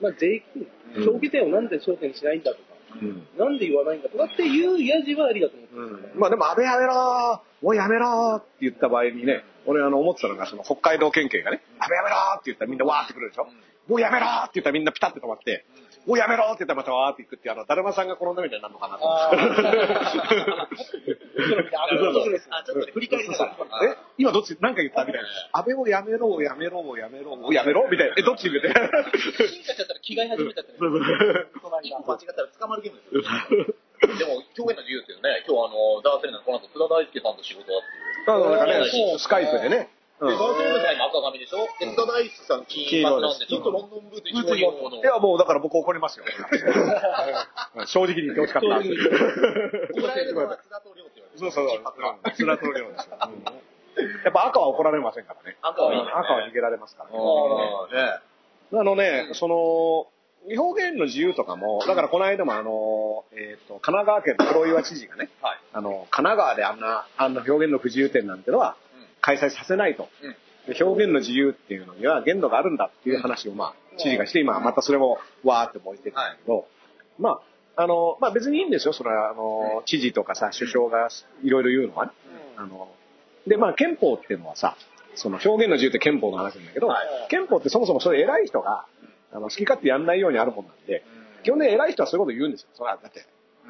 [0.00, 1.04] まあ、税金、うん。
[1.04, 3.26] 消費税をなんで焦点にしないんだとか、うん。
[3.38, 13.48] なんで言わないんだとかっていうヤジはありだと思ってます、まあでも、安倍やめろーもうやめろーって言った場合にね、俺あの思ってたのが、その北海道県警がね、安倍やめろーって言ったらみんなわーってくるでしょ、
[13.88, 15.64] もうやめろーって言ったらみんなピタって止まって、
[16.06, 19.36] もうやめろーって言ったらまたわーっていくってあの、だるまさんが転んだみたいになるのかなと思って。
[22.64, 23.56] ちょっとね振り返りながら。
[23.88, 25.28] え今どっち何か言ったみたいな。
[25.52, 28.14] 安倍をやめろをやめろをやめろをやめろみたいな。
[28.18, 28.68] え、どっち言うて。
[28.68, 30.78] 進化しちゃったら着替え始めちゃったら、
[31.62, 33.74] 隣が一個間違ったら捕まるゲームですよ。
[34.06, 38.50] でも、表現の自由っていうね、今日あの、ダースレナのこの後、津田大介さんと仕事だっていう。
[38.50, 39.88] なんかね、スカイプでね。
[40.20, 41.66] うで、んダースレナさん今赤髪でしょ？
[41.80, 44.96] で、津田大介さん金髪なんで、ちょっとロンドンブーツ一応用の。
[44.96, 46.24] いや、もうだから僕怒りますよ。
[47.86, 48.68] 正直に言ってほしかった。
[48.68, 51.38] 怒られるのは津田と亮って言われる。
[51.38, 51.82] そうそうそう。
[52.34, 53.16] スラトリオですよ。
[54.24, 55.56] やっぱ赤は怒られませんからね。
[55.62, 57.16] 赤は赤は逃げられますからね。
[58.76, 60.06] あのね、その、
[60.56, 65.58] 表現の自由とかも、だからこの間もあの、えっ、と、神奈川県の黒岩知事がね、はい。
[65.72, 68.76] あの、神奈川であんな、あんな表現の不自由展なんてのは
[69.20, 70.08] 開催させないと。
[70.22, 70.36] うん。
[70.66, 76.66] で表現の自由っていうのには限度があるんだっていう話を、まあ、知事がして、今またそれもわーって燃えてるんだけど、
[77.18, 77.40] ま
[77.76, 81.08] あ、あの、まあ別にいいんですよ、それは、あの、知事とかさ、首相が
[81.42, 82.12] いろいろ言うのはね。
[82.56, 82.88] あの、
[83.46, 84.76] で、まあ憲法っていうのはさ、
[85.16, 88.86] その表現の自由って憲法の話なんだけど、はい憲法ってそもそもそれ偉い人が、
[89.34, 91.04] あの、好き勝手やんないようにあるもんなんで、
[91.42, 92.68] 基本的に偉い人はそういうこと言うんですよ。
[92.74, 93.26] それはだって、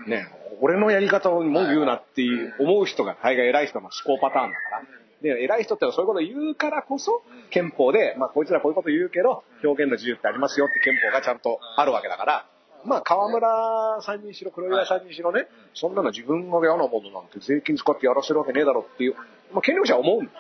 [0.07, 0.29] ね、
[0.61, 4.83] 俺のやり方をもう言うなっていう思う人が大概偉い人の思考パターンだから。
[5.23, 12.47] で、偉い人ってのはそういうこと言うからこそ、憲法で、まあこいつらこういうこと言うけど、表現の自由ってありますよって憲法がちゃんとあるわけだから、
[12.85, 19.15] まあ河村さんにしろ、黒岩さんにしろね、そんなの自分が嫌なものなんて税金使ってやらせるわけねえだろっていう、
[19.53, 20.31] まあ権力者は思うん。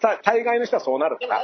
[0.00, 1.42] だ大概の人はそうなるから。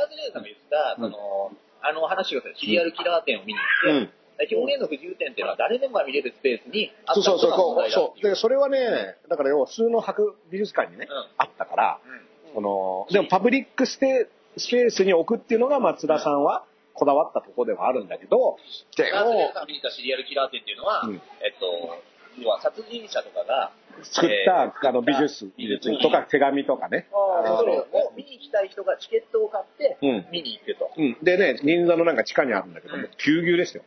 [1.83, 7.90] あの話をさ、シリアルキラー展を見に行って、表現の不自由展っていうのは誰でもが見れるスペースにあったそうそうそう。
[7.90, 8.37] そう。
[8.37, 11.27] それはね、だから要は普通の博美術館にね、うん。
[11.38, 12.55] あったから、うん。
[12.55, 16.64] その、でもパブリックステスペースに置くっていうのが松田さんは
[16.95, 18.57] こだわったところではあるんだけど、
[18.97, 21.14] でダースレナもさんが見に行ったシリアルキラー展っていうのは、うん。
[21.14, 22.03] えっと、
[22.38, 27.01] 要は殺人者とかが、作った、あの美術美術とか手紙とかね。
[27.01, 30.90] でそれを見に行きたい人がチケットを買ってうん、見に行くと。
[30.97, 31.16] うん。
[31.23, 33.83] でね、銀座のなんか地下にあるんだけども、ぎゅうぎゅうですよ。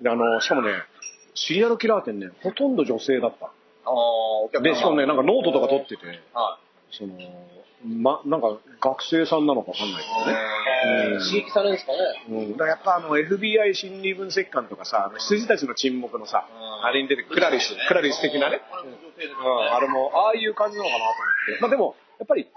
[0.00, 0.04] ん。
[0.04, 0.70] で、あの、しかもね、
[1.34, 3.46] シリアルキラー展ね、ほとんど女性だった。
[3.46, 3.50] あ
[3.84, 6.58] あ、お客様で、しかもね、なんかノートとか取ってて、は
[6.90, 7.14] その、
[7.84, 10.38] ま、なんか学生さんなのかわかんないけどね。
[11.12, 11.18] うん。
[11.20, 11.98] 刺激されるんですかね。
[12.28, 16.86] うん、だからやっぱあの FBI 心理分析官とかさ、あの羊たちの沈黙のさ、うん。
[16.86, 21.60] あれに出てくるクラリス、クラリス的なね、あれもあれも、ああいう感じなのかなと思って。
[21.62, 22.48] まあでも、やっぱり、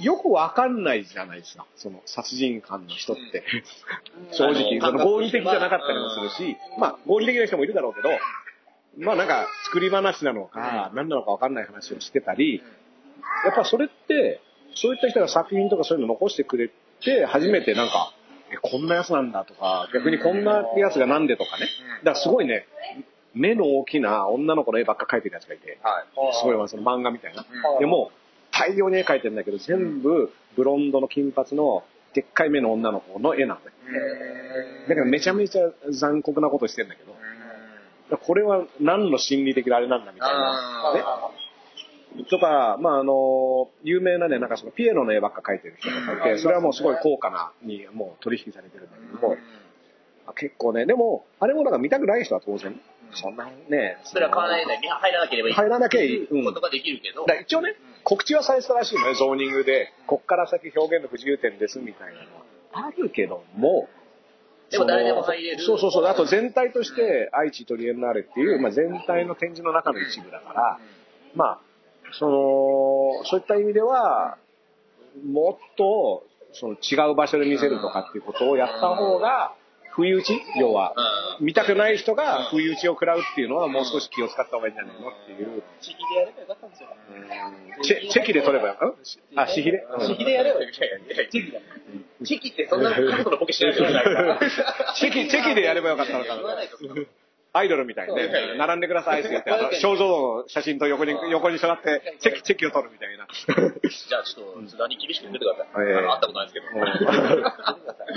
[0.00, 3.44] よくわかんないじゃないですか、その殺人犯の人って。
[4.32, 8.10] 正直、その合理的じゃなかったりもするし、まあ合理的な人もいるだろうけど、
[8.98, 12.62] まあなんか作り話なのか、何なのかわかんない話をしてたり、
[13.44, 14.40] やっぱそれって、
[14.74, 18.12] そういった人が作品とかそういうの残してくれて、初めてなんか、
[18.52, 21.66] え、こんなやつなんだとか、逆にこんなやつがなんでとかね。
[22.04, 22.66] だからすごいね、
[23.34, 26.34] 目の大きな女の子の絵ばっか描いてるやつがいて、はい。
[26.34, 27.44] すごいその漫画みたいな。
[27.74, 28.10] うんでも、
[28.50, 33.72] 大量に絵描いてるんだけど、全部ブロンドの金髪のでっかい目の女の子の絵なんだよ。
[34.88, 37.16] だからめちゃめちゃ残酷なことしてるんだけど、
[38.18, 40.92] これは何の心理的なあれなんだみたいな。
[40.94, 41.41] ね
[42.30, 49.36] とか、まああの、有名なね、なんかそのピエロの絵ばっか描いてる人がいて、それはもうすごい高価なにもう取引されてるんだけども、
[50.26, 52.80] あ結構ね、でも、あれもなんか見たくない人は当然、
[53.14, 55.54] そんなね、それは買わないで入らなければいい。
[55.54, 56.44] 入らなきゃいいうん。
[56.44, 57.26] ことができるけど。
[57.42, 62.88] 一応ね、告知はされてたらしいのね、ゾーニングで、こっから先表現の不自由点ですみたいなのは。
[62.88, 63.88] あるけども、
[64.70, 65.62] でも誰でも入れる。
[65.62, 66.06] そうそうそう。
[66.06, 70.78] あと全体として愛知トリエンナーレっていう、まあ、全体の展示の中の一部だから、
[71.34, 71.60] まあ、
[72.12, 74.38] その、そういった意味では、
[75.24, 79.54] もっと、その違う場所で見せるとかっていうことをやった方が、
[79.94, 80.94] 不意打ち要は、
[81.40, 85.62] 見たくない人が不意打ちを食らうっていうのはもう少し気を使った方がいいんじゃないのっていう。
[85.80, 86.88] 地域でやればよかったんですよ。
[87.82, 88.94] チェチェキで取ればよかっ
[89.34, 91.60] たあ、私費で、うん地域でやればよかっいやいやいやチェキだ。
[92.24, 94.40] チェキってそんな角度のボケしてないじゃないか。
[94.96, 96.42] チェキ、チェキでやればよかったのかな
[97.54, 103.26] アイドルみたいにね、並んでくださいって言って、あの肖像の写真と横に、横に座って、チェキ、チェキを取るみたいな。
[103.28, 105.86] じゃあちょっと津田に厳しく言ってください。
[105.86, 106.60] 会ったことないですけ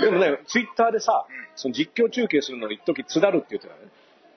[0.06, 3.80] でもね、ツイッターでさ、その実況中継するのに一時津田るって言ってたね。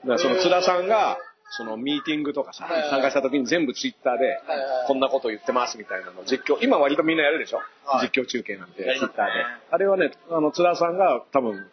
[0.04, 1.18] だからその津田さんが、
[1.52, 4.40] そのミーティングとかさ、参加した時に全部ツイッターで
[4.86, 7.62] こんなこと言ってますみたいなのを実況、今割とみんなやるでしょ？
[7.86, 8.08] はい。
[8.14, 9.32] 実況中継なんて、ツイッターで。
[9.72, 11.66] あれはね、あの、津田さんが多分、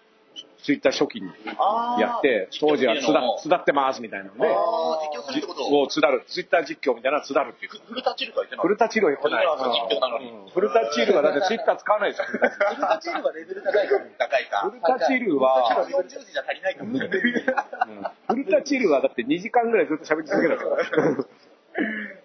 [0.67, 1.31] ツイッター初期に
[2.03, 4.51] やって、当時は津田実況ってますみたいなので、実
[5.15, 7.71] 況するってことを津田る、ツイッター実況みたいなのは津田るっていう。
[7.87, 9.47] 古田チルカ言ってない古田チルは言ってない。
[9.47, 12.25] 俺らは実況なのにうん古田チルはだってツイッター使わないでしょ。
[12.27, 12.31] た。
[12.35, 14.05] 古田チームがレベル高いから。
[14.19, 14.59] 高いか。
[14.67, 16.91] 古田チルは、140時じゃ足りないかも。
[16.91, 16.99] うん
[18.27, 21.25] 古田チルはだって2時間ぐらいずっと喋り続けたから。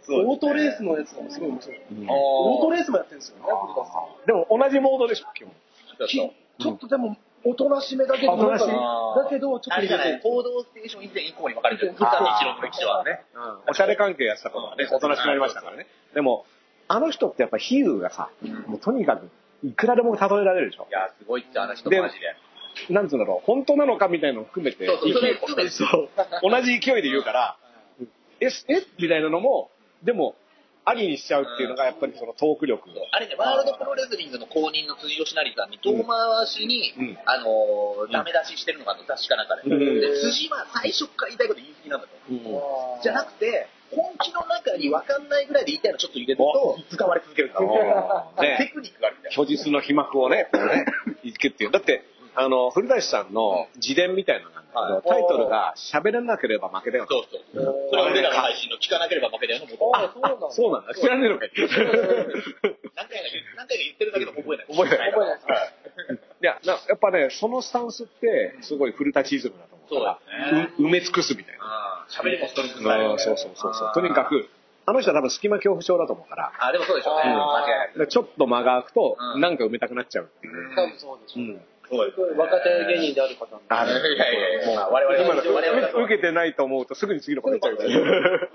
[0.10, 1.78] オートレースのやつがすごい面白い。
[1.78, 4.26] あオートレースもやってるんですよね、古田さん。
[4.26, 5.54] でも同じモードでしょ、基本。
[6.02, 8.60] ーちょっとでも、おとなしめだけど、だ
[9.30, 10.20] けど、ちょっとあれじゃない、る。
[10.22, 11.94] 報道ステーション以前以降に分かれてる。
[11.94, 13.26] の歴史はね。
[13.68, 15.88] おしゃれ関係やってた頃はね、おとなしくなりましたからね。
[16.14, 16.46] でも、
[16.88, 18.30] あの人ってやっぱ比喩がさ、
[18.68, 19.30] もうとにかく、
[19.64, 20.92] いくらでも例えられるでしょい。
[20.92, 22.94] や、すごいってあの人でマジで。
[22.94, 26.10] なんつうんだろう、本当なのかみたいなのを含めて、そうそうそれ含めてそう
[26.42, 27.58] 同じ勢いで言うから、
[28.40, 28.50] え、え？
[29.00, 29.72] みたいなのも、
[30.04, 30.36] でも、
[30.84, 32.90] ありにしちゃうっていうのがやっぱりそのトーク力。
[33.12, 37.18] あれね、ワールドプロレスリングの公認の辻吉成さんに遠回しに、うん。
[37.26, 40.02] あのーダメ出ししてるのがあの雑誌かなんかで、うん。
[40.02, 42.14] で辻は最初から言いたいこと言い過ぎなんだと。
[42.30, 43.02] うん。
[43.02, 47.60] じゃなくて、本気の中に分かんないぐらいで言いたいのちょっと入れると、使われ続けるんだ。
[48.42, 48.58] ね。
[48.66, 49.36] テクニックがあるみたいな。
[49.36, 50.86] 虚実の皮膜をね、ね、
[51.24, 51.72] いけっていう。
[51.72, 52.04] だって、
[52.36, 57.08] あの、古舘さんの自伝みたいなのなんだけど、タイトルが喋れなければ負けだよ。
[57.10, 57.42] そうそう。
[57.90, 60.52] それは俺らの配信の聞かなければ負けだよの元あ、そうなんだ。
[60.52, 60.94] そうなんだ。
[60.96, 61.52] 知らねえのかい。
[61.56, 64.68] 何回か言う何回か言ってるだけでも覚えない。
[64.68, 72.08] 覚えない覚えないいいや、なやっぱね、そのスタンスって、すごい古舘イズムだと思うから、そうですねう埋め尽くすみたいな。
[72.10, 73.92] 喋りもストレスないうんそうそうそうそう。
[73.94, 74.50] とにかく、
[74.86, 78.08] あの人は多分隙間恐怖症だと思うから、あ、でもそうでしょうね。
[78.08, 80.76] ちょっと間が空くと、うんなんか埋めたくなっちゃうっていう。
[80.76, 81.62] 多分そうでしょう。
[81.98, 83.66] 若手芸人である方なんで。
[83.70, 84.16] ある。
[84.16, 88.50] いやいやいや、まあ我々今の我々は受けてないと思うとすぐに次のこと言っちゃうから。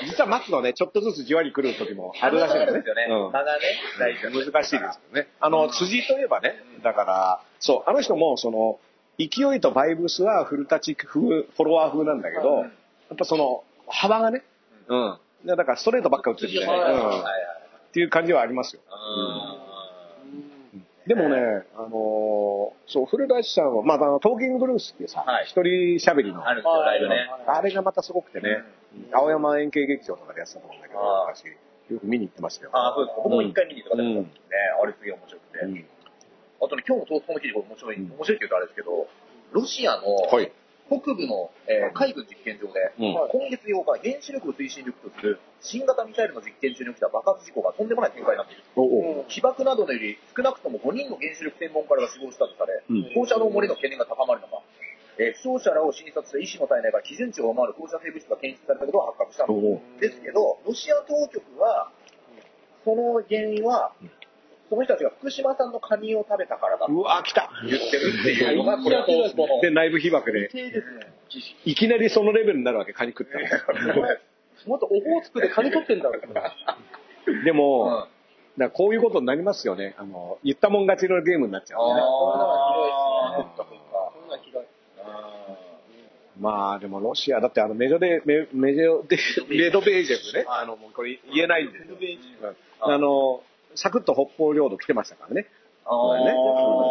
[0.00, 3.06] 実は待つのね、ちょっとずつじわり来る時もあるらしいんですよね。。
[3.10, 3.32] うん。
[3.32, 3.60] 間がね、
[3.98, 4.82] 大事だね難しいですよ
[5.12, 5.28] ね。
[5.38, 8.80] あの、辻といえばね、だから、そう、あの人も、その、
[9.18, 14.42] 勢いとバイブスは古舘風、フォロワー風なんだけど、やっぱその、幅がね、
[14.88, 15.18] うん。
[15.44, 17.24] でだからストレートばっか打ってるみたいな、う
[17.88, 18.82] っていう感じはありますよ。
[21.06, 21.36] でもね、
[21.74, 21.90] あのー
[22.86, 27.26] そう、古舘さんは、まあ、あの、トーキングブルースっていうさはい、一、人喋りの、あるんですよ、ライブね。
[27.46, 28.62] あれがまたすごくてね、
[29.12, 31.46] 青山円形劇場とかでやってたと思うんだけど、あー昔、
[31.90, 32.70] よく見に行ってましたよ。
[32.72, 33.16] ああ、そうです。
[33.16, 34.32] 僕も一回見に行ったことありますうんね。
[34.82, 35.58] あれすげえ面白くて。
[35.64, 35.86] うん
[36.62, 39.08] あとね、今日の投稿の記事が面白い、うん面白いって言うとあれですけど、
[39.50, 40.52] ロシアのはい。
[41.00, 43.14] 北部の、えー海軍実験場で、うん。
[43.32, 48.62] 今月8日、原子力を推進力とする新型ミサイルの実験中に起きた爆発事故がとんでもない展開になっている。
[48.76, 48.82] お
[49.22, 49.24] お。
[49.28, 53.10] 被爆などにより少なくとも5人の原子力専門家らが死亡したとされ、うん。
[53.14, 54.60] 放射能漏れの懸念が高まる中、
[55.18, 59.46] えー負傷者らを診察した医師の体内から基準値を上回る放射性物質が検出されたことが発覚した。
[59.46, 59.82] のおお。
[60.00, 61.92] ですけど、ロシア当局は、
[62.84, 63.92] その原因は、
[64.72, 69.04] その人たちが福島産のカニを食べたからだとうわ、来た言ってるっていうのが、これ。
[69.60, 70.50] で、内部被爆で、
[71.66, 74.18] いきなりそのレベルになるわけ、カニ食ったら。
[74.66, 77.44] もっとオホーツクでカニ取ってんだろう。
[77.44, 78.22] でも、うん
[78.58, 79.94] だこういうことになりますよね。
[79.98, 82.00] あの、言ったもん勝ちのゲームになっちゃうんでね。
[82.02, 85.04] あーそんなひどいですね。
[86.38, 89.16] まあでもロシア、だってあのメジョデ、メメジョデ、
[89.48, 90.44] メドベージェフね。
[90.48, 91.96] あの、もうこれ言えないんですよ。
[92.42, 93.42] うんあの、
[93.74, 95.42] サクッと北方領土来てましたからね。
[95.42, 95.48] ね、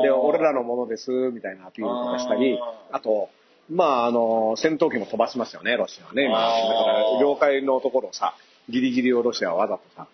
[0.04, 2.60] で、俺らのものです、みたいなアピールとかしたり、
[2.92, 3.30] あと、
[3.70, 6.26] まあ、あの、戦闘機も飛ばしますよね、ロシアはね。
[6.26, 8.36] 今だから、領海のところをさ、
[8.70, 10.08] ギリギリをロシアはわざとさ。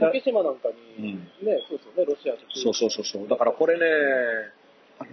[0.00, 0.68] 竹島なんか
[0.98, 1.46] に、うん。
[1.46, 3.28] ね、そうですよね、ロシアそうそうそうそう。
[3.28, 3.84] だからこれね、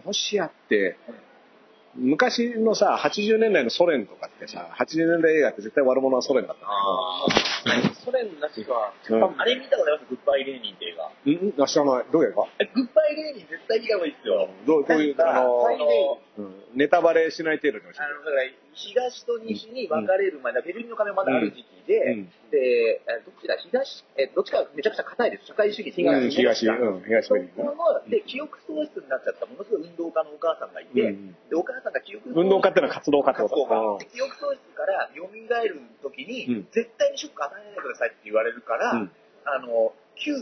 [0.06, 0.98] ロシアって、
[1.96, 6.66] 昔のさ、80年代のソ連とかってさ、80年代映画って絶対悪者はソ連だった
[7.72, 10.10] んだけど、ソ連なしか、うんあれ見たことあります？
[10.10, 11.10] グッバイレーニンって映画。
[11.10, 12.06] うんあ知らない。
[12.14, 12.44] どういう映画？
[12.60, 14.50] えグッバイレーニン絶対見た方がいいですよ。
[14.66, 18.44] どうどういう、あのあのうんネタバレしない程度に教あの、だから、
[18.76, 22.30] 東と西に分かれる前、ベルリンの壁まだある時期で、うん。
[22.52, 25.48] で、えどっちだ、東、え、どっちかめちゃくちゃ硬いです。
[25.48, 26.04] 社会主義えて。
[26.04, 28.10] うん東、東うん、東ベルリン。
[28.12, 33.56] で、記憶喪失になっちゃったものすごい運動家のお母さんがいて、うんで、お母さんが記憶喪失運動家ってのは活動家ってこと？
[33.56, 34.06] 活動うん家。
[34.06, 36.68] で記憶喪失から蘇る時に、うん。
[36.76, 39.12] 絶対にショック与えないでくださいって言われるから、うん。
[39.48, 40.36] あの、旧、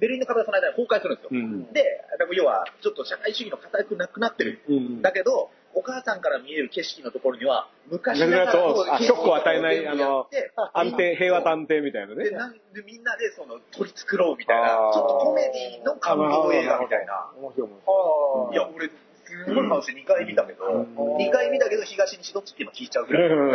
[0.00, 1.30] ベルリンの壁がその間に崩壊するんですよ。
[1.30, 1.72] うん。
[1.72, 2.02] で、
[2.34, 4.60] 要は、ちょっと社会主義の硬くなくなってる。
[4.68, 5.02] うん。
[5.02, 12.30] だけど、お母さんから見える景色のところには、昔だからそうそうあショックを与えない景色を全部やって安定、平和と安定みたいなねで、。
[12.30, 17.30] なんでみんなでその取り繕うみたいなちょっとコメディの感動映画みたいな。
[17.40, 18.88] 面白い面白あいや、俺、
[19.24, 19.96] すごい楽しい。
[19.96, 23.28] 2回見たけど、うん2回見たけど、東西どっちって今聞いちゃうぐらい。
[23.28, 23.32] い。
[23.32, 23.54] うんうん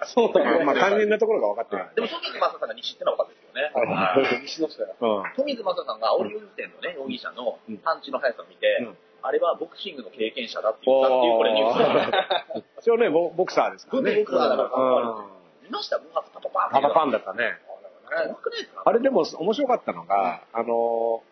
[0.08, 0.64] そうだね。
[0.64, 1.84] まあ肝心なところが分かってる。
[1.94, 3.94] でも、富水正さんが西ってのは分かってるんですよね。
[3.94, 4.88] はい西の人や。
[4.88, 14.16] うん富水正さんが煽り運転のね、容疑者のうんパンチの速さを見て、うんあれはボクシングの経験者だって言ったっていう、これニュース一応ね、ボボクサーですからね。
[14.20, 17.58] ボクサーだからうん見ました5発パパパパパパンンだったね。
[18.84, 21.22] あれでも面白かったのが、あの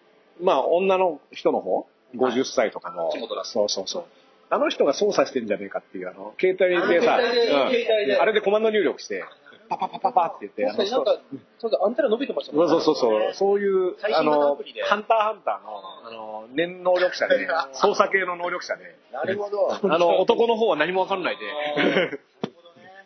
[0.43, 3.11] ー、まあ、女の人の方、50歳とかの、
[3.45, 4.05] そうそうそう。
[4.51, 9.25] あの人が操作してんじゃねえかっていう、あの、携帯でさ、あれでコマンド入力して、
[9.69, 11.23] パパパパパって言って、あの確かになんか、
[11.59, 19.73] ちょっとアンテナ伸びてましたそうそうそうそう、そういう、あの、ハンターハンターの、あの、念能力者で、操作系の能力者で、なるほど。
[19.73, 22.21] あの、男の方は何もわかんないで、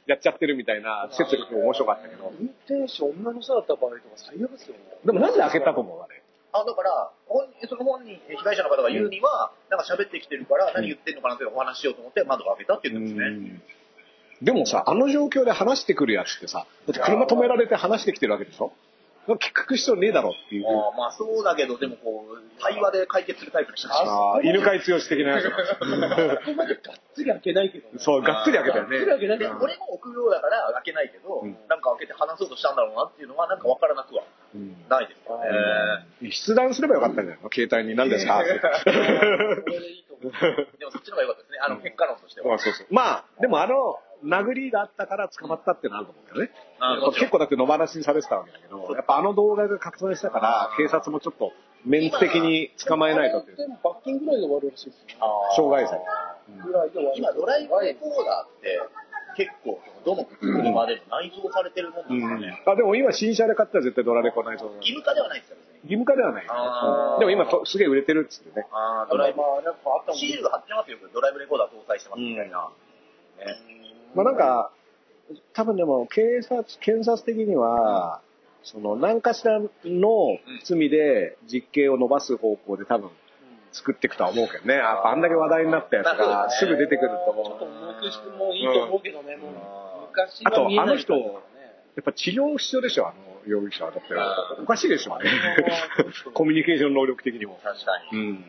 [0.06, 4.80] やっちゃってるみたいな説力も面白かったけど、運転手女の人だった場合とか最悪ですよね。
[5.04, 6.20] でもなんで開けたと思うあれ。
[6.52, 7.10] あ、だから、
[7.68, 13.60] その本人、被害者の方が言うには、なんか喋ってきてるから、何言ってんのかなってお話ししようと思って窓を開けたって言ってますね。
[14.42, 18.72] でもさ、あの状況で話してくるやつってさ、だって車止められて話してきてるわけでしょ？
[19.28, 20.66] 聞く必要ねえだろっていう。
[20.66, 23.98] あーまあそうだけど、でもこう、対話で解決するタイプの人たち。
[24.02, 25.44] あー犬飼剛的なやつ。
[25.44, 25.50] そ
[26.50, 27.98] こまでがっつり開けないけどね。
[28.00, 28.98] そう、がっつり開けたよね。
[29.06, 29.56] がっつり開けないけでど。
[29.60, 34.24] 俺も臆病だから開けないけど、うんなんか開けて話そうとしたんだろうなっていうのは、なんか分からなくは
[34.54, 35.46] うんないですよね。
[36.32, 37.50] 筆談すればよかったんじゃないの？
[37.52, 38.58] 携帯に何ですかって。
[38.58, 38.66] こ
[39.70, 40.32] れでいいと思う。
[40.32, 41.58] でもそっちの方が良かったですね。
[41.62, 42.48] あの、結果論としては。
[42.48, 42.86] まあそうそう。
[42.90, 46.50] まあ、でもあの、殴りがあったから捕まったってのあると思うけどね。
[46.80, 51.52] あもちろん結構だって野放しにされてたわけだけど、やっぱあの動画が拡散したから、警察もちょっと
[51.84, 53.56] メンツ的に捕まえないとっていう。
[53.56, 55.18] でも罰金ぐらいで終わるらしいですよ。
[55.20, 56.00] あー傷害罪。
[57.16, 58.80] 今、ドライブレコーダーって、
[59.36, 62.62] 結構、どの車でも内蔵されてるもんうんなんですよね。
[62.66, 64.76] あでも今新車で買ったら絶対ドラレコないと思う。
[64.78, 65.62] 義務化ではないですよね。
[65.84, 68.66] 義務化ではないよあーでも今とすげえ売れてるっつってね。
[68.72, 72.68] あードライブ、まあ、なんかあったもんシールが貼ってますよ、ドライブレコーダー搭載してますみたいな。
[73.38, 73.79] ね
[74.14, 74.72] まあなんか、
[75.52, 78.20] 多分でも警察、検察的には、
[78.62, 79.68] その何かしらの
[80.64, 83.10] 罪で実刑を伸ばす方向で多分
[83.72, 84.76] 作っていくとは思うけどね。
[84.76, 87.64] ああんだけ話題になったやつがすぐ出てくるちょっとと。
[87.64, 89.52] 重くしてもいいと思うけどね、もう
[90.08, 91.20] 昔あとは見えない人や
[92.02, 93.92] っぱ治療必要でしょ、あの容疑者は。
[93.92, 94.14] だって
[94.62, 95.30] おかしいでしょ、あれ。
[96.34, 97.58] コミュニケーション能力的にも。
[97.62, 98.18] 確かに。
[98.18, 98.44] うん。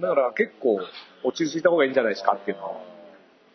[0.00, 0.80] だから結構
[1.22, 2.93] 落ち着いた方がいいんじゃないですかっていうのは。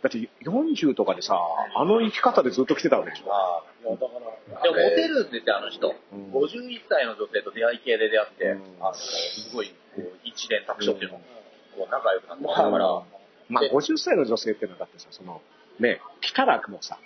[0.01, 1.37] だって40とかでさ、
[1.75, 3.33] あの生き方でずっと来てたわけでしょ。
[3.33, 4.13] あいや、だか
[4.53, 5.93] ら、ーでもモテるんですよ、あの人。
[6.13, 13.03] うん51歳の女性と出会い系で出会って、うんあのすごい、こう一連卓上っていうの、こう仲良くなってますから、
[13.49, 15.41] まあ、50歳の女性っていうのはだってさ、その、
[15.79, 16.97] ね、来たらもうさ、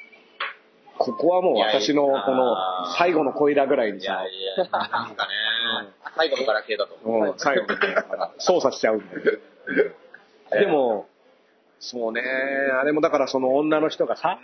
[1.00, 2.56] ここはもう私のこの
[2.96, 5.30] 最後の恋だぐらいにさいや、いや、なんかね、
[6.16, 7.32] 最後のガラケーだと思う。
[7.32, 7.96] うん最後にね
[8.38, 9.22] 操作しちゃうんだよ。
[10.52, 11.08] でも、
[11.84, 14.40] そうね、あれもだからその女の人がさ、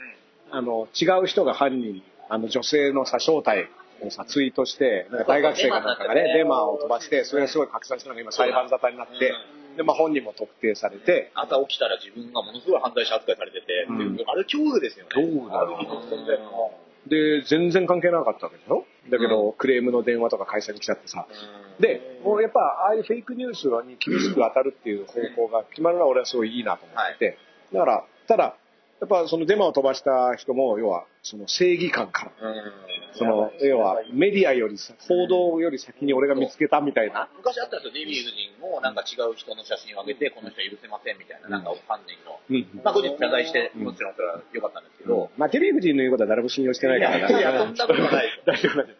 [0.51, 3.69] あの、違う人が犯人、あの女性のさ、正体
[4.01, 9.33] をさ、ツイートして、なんか大学生かなんかがね、デマを飛ばして、それがすごい拡散したのが今裁判沙汰になって、
[9.77, 14.17] で、まあ本人も特定されて、朝起きたら自分がものすごい犯罪者扱いされてて、うん。
[14.27, 15.11] あれ恐怖ですよね。
[15.15, 15.77] 恐怖だな。
[15.77, 16.71] ある意味存在の
[17.07, 18.83] で、全然関係なかったわけでしょ？
[19.09, 21.25] だけど、クレームの電話とか会社に来ちゃってさ。
[21.79, 27.37] で、もうやっぱ、ああいうフェイクニュースに厳しく当たるっていう方向が決まるのは俺はすごいいいなと思ってて。
[27.73, 28.55] だから、ただ、
[28.99, 37.29] やっぱそのデマを飛ばした人も、要は、その正義感から、うんその、要はメディアよりさ、報道より先に俺が見つけたみたいな。
[37.37, 42.39] 昔あったんですよ、デヴィ夫人もなんか違う人の写真を上げて、この人は許せませんみたいな、なんか犯人の。
[42.49, 42.81] うん。
[42.83, 48.98] まあ後日謝罪して、うんもちろんそれは良かったんですけど、まあ、デヴィ夫人の言うことは誰も信用してないからいやそんなことない 大丈夫大丈夫。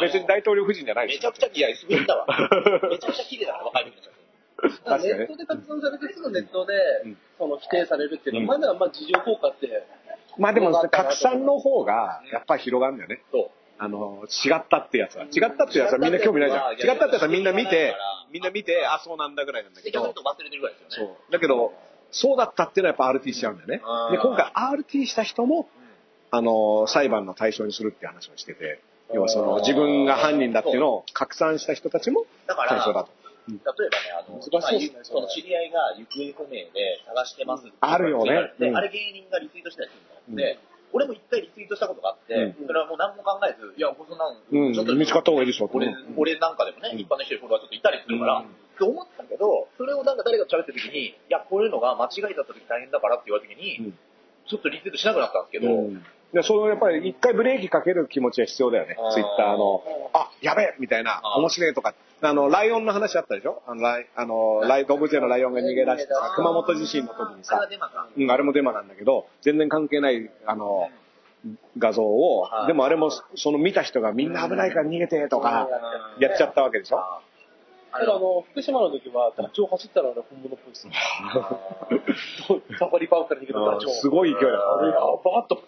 [0.00, 2.26] 別に大統領夫人じゃないですめちゃくちゃ、いや、滑ったわ。
[2.90, 4.20] めちゃくちゃ綺麗だから、若い時の写真。
[4.60, 6.74] 確かにねネットで拡散されてすぐネットで
[7.06, 9.86] うん、その否定されるっていうのは、うんまだまあ事情効果って、
[10.38, 13.22] まあでも、拡散の方が、やっぱり広がるんだよね。
[13.32, 13.50] そう。
[13.78, 15.24] あの、違ったってやつは。
[15.24, 16.72] 違ったってやつはみんな興味ないじゃん。
[16.72, 17.96] 違ったってやつはみんな見て、
[18.30, 21.16] みんな見て、あ、そうなんだぐらいなんだけどで逆に言う、と忘れてるぐらいですよね。
[21.16, 21.32] そう。
[21.32, 21.72] だけど、
[22.10, 24.08] そうだったっていうのはやっぱ RT しちゃうんだよねあ。
[24.08, 25.68] ーで、今回 RT した人も、
[26.30, 28.80] あの、裁判の対象にするって話をしてて、
[29.12, 33.10] 要はその、自分が犯人だっていうのを拡散した人たちもだから、対象だと。
[33.48, 33.74] 例えばね、
[34.14, 38.52] あの、難しいですねまあその知り合いが行方不明で探してますってあるよね。
[38.58, 38.76] で、うん。
[38.76, 39.96] あれ芸人がリツイートしたりす
[40.28, 40.58] るので、
[40.92, 42.66] 俺も一回リツイートしたことがあって、うん。
[42.66, 44.74] それはもう何も考えず、いや、こそんなん。
[44.74, 45.70] ちょっと見つかった方がいいでしょ。
[45.72, 46.14] 俺うん。
[46.16, 48.46] 俺なんかでもね、一般の人にフォロワーちょっといたりするから、うん。
[48.46, 53.98] って思ったけど、それをなんか誰かと喋ってる時に、いや、こういうのが間違いだった時大変だからって言われた時に、うん。
[54.46, 58.96] ちょっとリツイートしなくなったんですけど、うんで、そのやっぱり一回ブレーキかける気持ちは必要だよね。
[59.12, 61.94] ツイッターの、あ、やべえみたいな、面白いとか。
[62.22, 63.62] あの、ライオンの話あったでしょ？
[63.66, 67.66] あの、ライあのライ動物園のライオンが逃げ出してさ、熊本地震の時にさ。
[68.16, 70.88] うん、あれもデマなんだけど、全然関係ない、あの、
[71.78, 75.66] 画像をは、いでもあれも、その見た人がみんな危ないから逃げてとか、
[76.20, 76.98] やっちゃったわけでしょ？
[76.98, 77.20] あ
[77.92, 80.92] ただあの、福島の時は、ダチョウ走ったらあれ本物っぽいですね。
[82.78, 83.92] サファリパークから逃げたダチョウ。
[83.94, 85.60] すごい勢いだあれ、やばと。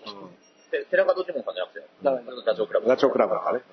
[0.72, 2.88] で寺門ジモンさんじゃなくて、ダチョウクラブ。
[2.88, 3.64] ダチョウ倶楽部だからね。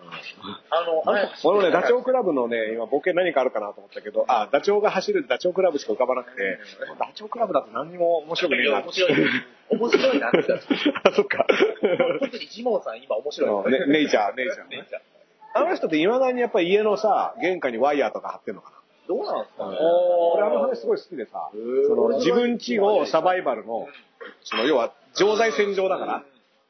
[0.70, 6.60] あの、あれ、このね、ダチョウ倶楽部のね、今ボケ何かあるかなと思ったけど、あ、ダチョウが走るダチョウ倶楽部しか浮かばなくて、
[7.00, 8.82] ダチョウ倶楽部だと何にも面白くねえな。
[8.82, 9.12] 面白い。
[9.70, 10.40] 面白いなって。
[11.04, 11.48] あ、 そっか。
[12.20, 13.72] 特にジモンさん今面白い。
[13.72, 14.86] ねネイチャー、ネイチャーね。
[15.54, 18.76] あの人って未だにやっぱり家のさ、玄関にワイヤーとか貼ってんのかな。
[19.08, 19.78] どうなんですかね。
[20.36, 21.50] 俺あの話すごい好きでさ、
[21.88, 23.88] その自分家をサバイバルの、
[24.44, 26.24] その要は常在戦場だから、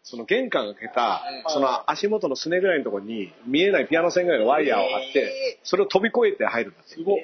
[0.10, 6.96] その玄関が開けた、その足元のすねぐらいのところに見えないピアノ線ぐらいのワイヤーを貼って、それを飛び越えて入るんだって。
[6.96, 7.22] すごい。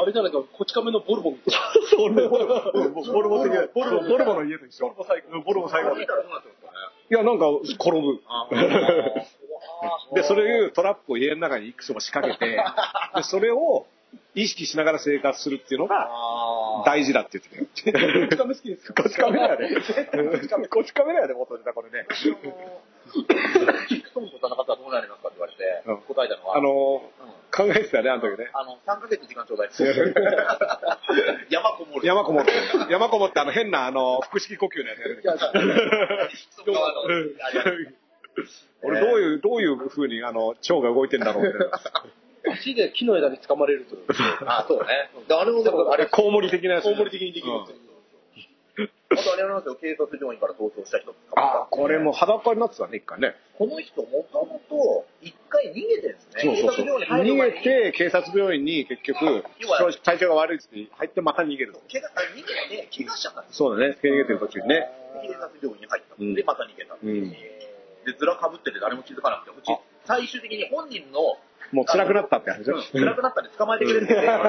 [0.00, 1.60] あれじゃないか、こち亀のボルボみたいな。
[1.90, 4.86] そう、俺ボルボ、ボルボ的な、ボルボ、ボルボの家と一緒。
[4.86, 5.40] ボルボ最後。
[5.40, 5.96] ボルボ最後。
[5.98, 6.06] い。
[7.08, 8.22] や、なんか、転ぶ。
[8.28, 8.48] あ
[10.14, 12.56] で、それいうトラップを家の中にいくつも仕掛けて、
[13.16, 13.86] で、それを
[14.34, 16.10] 意識しながら生活するっていうのが。
[16.86, 18.26] 大事だって言ってたよ。
[18.26, 18.94] こち亀好きですよ。
[18.96, 19.68] こち亀だよね。
[20.68, 22.06] こち亀だよね、元ネタこれね。
[22.10, 24.24] キックソン
[24.84, 28.50] どうなりますかって言われてうん、答えたのは、あのうん考えてたよね、あの時ね。
[28.52, 29.70] あの、3ヶ月時間ちょうだい。
[31.50, 32.06] 山こもる。
[32.06, 32.50] 山こもって、
[32.90, 35.22] 山こもってあの変なあの、腹式呼吸のやつやる。
[38.82, 41.58] 俺どういう、どういう風にあの、腸が動いてんだろうって。
[42.46, 43.96] 足で木の枝に掴まれると。
[44.46, 45.10] あ、そうね。
[45.28, 46.84] であれもでも、あれ、コウモリ的なやつ。
[46.84, 47.74] コウモリ的にできるって。
[49.14, 51.14] あとあれありますよ、警察病院から逃走した人。
[51.36, 53.36] ああ、これも裸になってたね、一回ね。
[53.56, 56.56] この人、もともと、一回逃げてるんですね。
[56.66, 61.80] そうそう逃げて、警察病院に結局、要は体調が悪いって入ってまた逃げると。
[61.90, 62.36] 怪逃
[62.70, 64.90] げて、怪我しちゃったんですそうだね、逃げてる途中にね。
[65.22, 66.14] 警察病院に入った。
[66.18, 66.96] うんで、また逃げた。
[67.00, 71.38] うんで、ずらかぶってて誰も気づかなくて、うちあ最終的に本人の、
[71.72, 72.98] もう辛くなったって話でしょ？
[72.98, 74.42] 辛くなったんで捕まえてくれるって電話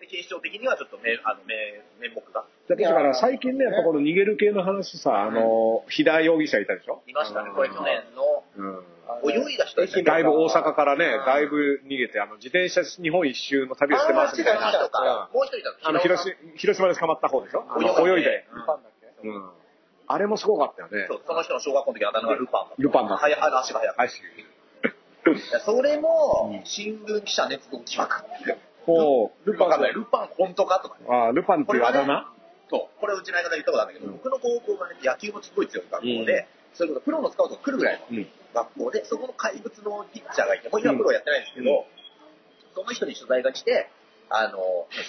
[0.00, 1.54] で、で警視庁的にはちょっとめ あのめ
[2.00, 7.02] 面目がだから最近ね、やっぱこの逃げる系の話さ、あの、飛田容疑者いたでしょ？
[7.06, 7.50] いましたね。
[7.54, 8.84] これ去年のうん。
[9.30, 9.84] 泳いだ人。
[10.04, 15.28] だいぶ大阪からね、だいぶ逃げて、あの、自転車日本一周の旅をしてますみたいな。
[15.34, 17.64] もう一人だあの、広島、広島で捕まった方でしょ？
[18.08, 18.46] 泳いで。
[19.24, 19.50] うん。
[20.06, 21.14] あれもすごかったよねそ。
[21.16, 22.74] うその人の小学校の時あだ名がルパンだ。
[22.78, 24.10] ルパンだったはやあの足が速い。
[25.64, 28.24] それも、新聞記者熱動疑惑。
[28.84, 31.06] ほう、ルパンルパン本当かとかね。
[31.08, 32.26] あールパンっていうあだ名？
[32.68, 33.00] そう。
[33.00, 38.26] これうちの相方に言ったことあるんだけど、僕の高校がね、野球もすごい強い学校で、それこそプロのスカウトが来るぐらいのうん。
[38.52, 41.86] 学校で、そこの怪物のピッチャーがいて、もう今プロやってないんですけど、
[42.74, 43.88] その人に取材が来て、
[44.28, 44.58] あの、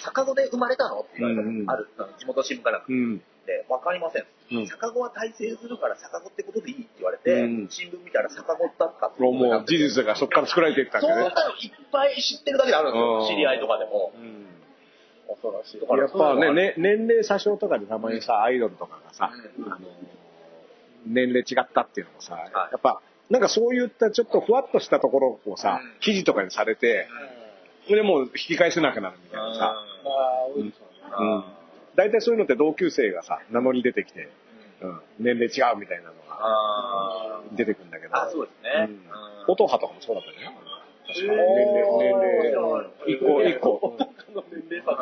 [0.04, 3.22] 逆子で生まれたのって言われたある地元新聞からうん。
[3.46, 4.24] で、わかりません。
[4.52, 11.54] うん逆子は大成するから逆子ってことでいいって言われて、うん新聞見たら逆子だったってもう事実がそこから作られていったんそんなのだよね。
[11.62, 13.20] いっぱい知ってるだけであるんですよ。
[13.20, 14.12] うん知り合いとかでも。
[14.14, 14.44] うん
[15.26, 15.80] 恐ろしい。
[15.80, 19.86] やっぱねね、年齢詐称とかでたまにさ、アイドルとかがさ、うんあの、
[21.06, 27.08] 年齢違ったっていうのもさ、いやっぱ、なんかそういったちょっとふわっとしたところをさ、うん記事とかにされて、
[27.86, 29.60] それでもう引き返せなくなるみたいなさ、
[30.04, 30.92] まあ、多いですよね。
[31.18, 31.44] うん。
[31.96, 34.28] 大体そういうのって同級生がさ、名乗り出てきて、
[34.80, 38.88] うん、年齢違うみたいなのが出てくるんだけど、あ、そうですね。
[38.88, 40.54] うん音羽とかもそうだったじゃん。
[41.06, 42.10] 確か年齢、年
[42.52, 43.96] 齢、一個、一個。
[44.50, 44.94] 年齢差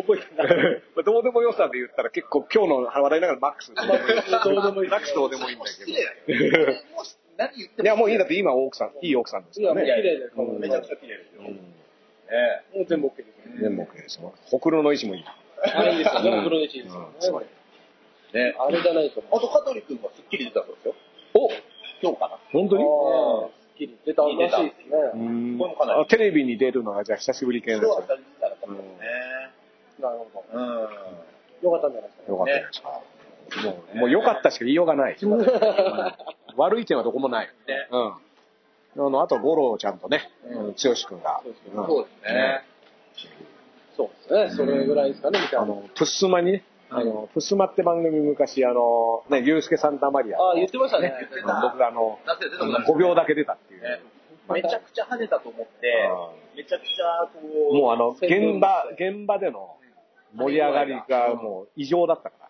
[0.00, 0.82] 覚えてない。
[0.96, 3.74] ま あどうでもよさで言ったら結構今日の笑いながらマックス。
[3.74, 6.66] どうでもいいマックスどうでもいいんだけど。
[6.94, 7.04] もう
[7.36, 7.82] 何言ってど。
[7.84, 10.02] いや、もういいんだって今奥さん、いい奥さんですいや、もうからね。
[10.02, 11.42] 綺麗で、うんめちゃくちゃ綺麗ですよ。
[11.42, 13.58] もう全部 OK ですね。
[13.60, 14.34] 全部 OK ですよ。
[14.46, 15.24] ほくろの位置もいい。
[15.62, 16.42] あれいいですよね。
[16.44, 16.88] プロですよう
[17.18, 17.50] んすごいね。
[18.34, 18.38] え。
[18.52, 18.56] ね。
[18.58, 19.22] あれじゃないと。
[19.30, 20.94] あと、香取君はスッキリ出たそうですよ。
[21.34, 21.48] お
[22.02, 22.38] 今日かな。
[22.52, 22.84] 本当に？
[22.84, 22.86] ス
[23.74, 24.96] ッキリ出たらしいですね。
[25.14, 28.06] うんこれもかなりあテレビに出るのはじゃあ久しぶり系なんですね。
[30.00, 30.58] なるほど。
[30.58, 30.64] うん。
[31.62, 32.32] よかったんじゃないですか。
[32.32, 32.88] よかったですか。
[33.64, 35.16] もう、もう良かったしか言いようがない。
[35.20, 35.46] う ん
[36.56, 37.46] 悪い点はどこもない。
[37.66, 39.06] ねうん。
[39.06, 42.64] あの、あと、五郎ちゃんとね、剛君が、うんそうですね。
[43.98, 44.56] そうですね。
[44.56, 45.62] それぐらいですかね、みたいな。
[45.62, 50.38] あの、プッスマにね、あの、プッスマって番組昔、あの、ね、ユースケ・サンタマリア。
[50.38, 51.12] ああ、言ってましたね。
[51.18, 53.82] 言ってた僕があの、だって出たことない5秒だけ出たっていう。
[53.82, 54.00] ね
[54.50, 56.08] めちゃくちゃ跳ねたと思って、
[56.56, 57.38] めちゃくちゃこ
[57.70, 59.76] う、もうあの、現場、現場での
[60.34, 62.44] 盛り上がりがもう異常だったから。
[62.44, 62.48] うん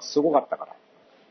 [0.00, 0.74] すごかったから。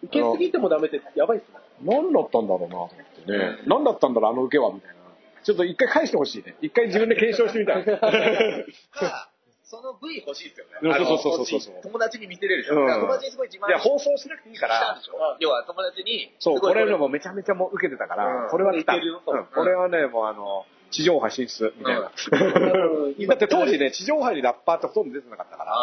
[0.03, 1.57] 受けすぎてもダメってやばいっすね。
[1.81, 2.89] 何だったんだろうなと思っ
[3.25, 3.57] てね。
[3.65, 5.02] 何だったんだろう、あの受けは、みたいな。
[5.43, 6.55] ちょっと一回返してほしいね。
[6.61, 7.83] 一回自分で検証してみたい。
[7.85, 9.29] か、
[9.63, 10.95] その V 欲しいですよね。
[10.97, 12.79] そうそうそうそうそう友達に見せれるでしょ。
[12.79, 14.97] うん友達にすごい自慢いや、放送しなくていいから。
[15.39, 18.93] 要は友達に、そう、これのもめちゃめちゃもう受けてたから、うんこれは来た。
[18.93, 22.11] これはね、もうあの、地上波進出、みたいな。
[22.31, 25.73] うん だって当時ね、地上波にラッパーってほとんど出てなかったから。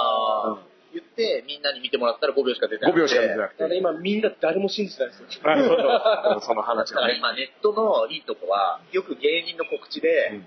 [0.93, 3.01] 言って、みんなに見てもらったら5秒しか出てな5くて。
[3.03, 3.77] 秒しか出てなくて。
[3.77, 5.29] 今みんな誰も信じてないですよ。
[5.45, 7.15] あそうそうその話がね。
[7.15, 10.47] だから今ネットのいいとこは、よく芸人の告知で、うん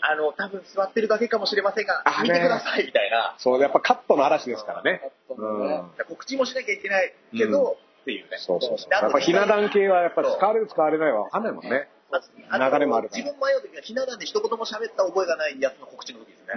[0.00, 3.34] あの、多分座ってるだけかもしれませんがあ、見てくださいみたいな。
[3.38, 5.00] そう、やっぱカットの嵐ですからね。
[5.28, 5.90] カットうん。
[6.06, 8.38] 告知もしなきゃいけないけど、っていうね。
[8.38, 8.90] そうそうそう。
[8.92, 11.88] やっぱひな壇系はやっぱ使われる使われないはわかんないもんね。
[12.08, 16.54] 流れもあるから自分迷う時は、ひな壇で一言も喋った覚えがないやつの告知の時ですね。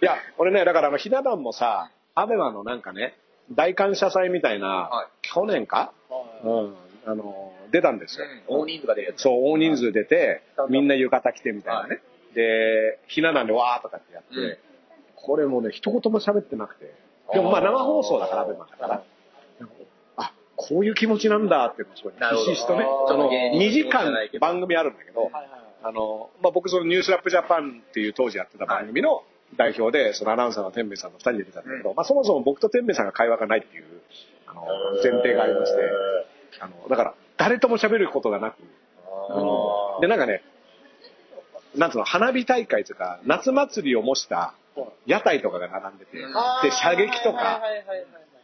[0.00, 0.06] うん。
[0.06, 3.14] いや、俺ね、だからあの、ひな壇もさ、アベマのなんかね、
[3.52, 5.92] 大感謝祭みたいな、はい去年か？
[6.44, 6.74] うん。
[7.06, 8.26] あの、出たんですよ。
[8.48, 9.22] 大人数が出るやつ。
[9.22, 12.00] そう、大人数出ては、いみんな浴衣着てみたいなね。
[12.34, 14.58] で、ひな壇でわーとかってやって、うん
[15.20, 16.94] これもね、一言も喋ってなくて。
[17.34, 19.02] でもまあ生放送だから、アベマだから。
[20.16, 25.30] あ、こういう気持ちなんだっていうのをすごい、ひしひしとね、あの芸人の2時間番組あるんだけど、
[25.82, 29.24] あの、まあ、僕そのニュースラップジャパンっていう当時やってた番組の
[29.56, 33.84] 代表で、そのアナウンサーの天明さんと二人で出たんだけど、まあ、そもそも僕と天明さんが会話がないっていう、
[34.46, 34.62] あの、
[35.02, 35.78] 前提がありまして、
[36.60, 38.56] あの、だから、誰とも喋ることがなく、
[40.00, 40.42] で、なんかね、
[41.76, 44.54] なんつうの、花火大会というか、夏祭りを模した
[45.06, 47.62] 屋台とかが並んでて、あで、射撃とか、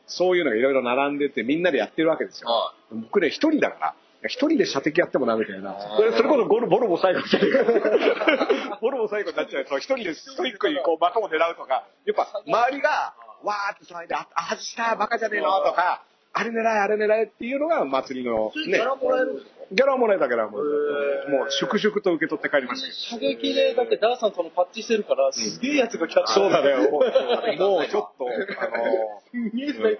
[0.06, 2.48] そういうのがいろいろ並んでて、みんなでやってるわけですよ。
[2.48, 3.94] は僕ね、一人だから、
[4.28, 5.76] 一人で射的やってもなみたいな。
[5.96, 8.78] それそれこそゴルボロボ最後じゃねえか。
[8.80, 16.02] ボロボ最後になっちゃうと、一人でストイックにこう的を狙うとか、やっぱ周りが、わーって騒いで、あ、あ外した、バカじゃねえのとか、
[16.36, 18.66] あれ狙い、あれ狙いっていうのが祭りの、ね。
[18.66, 21.30] ギャ、ラもらえるんですかギャラはもらえたギャもらえた。
[21.30, 23.16] もう、粛々と受け取って帰りました。
[23.16, 27.06] 射撃で、だってダーさんとのパッチしてるから、すげえやつがキャッチそうだね、もう
[27.78, 28.26] もうちょっと、
[28.58, 28.68] あ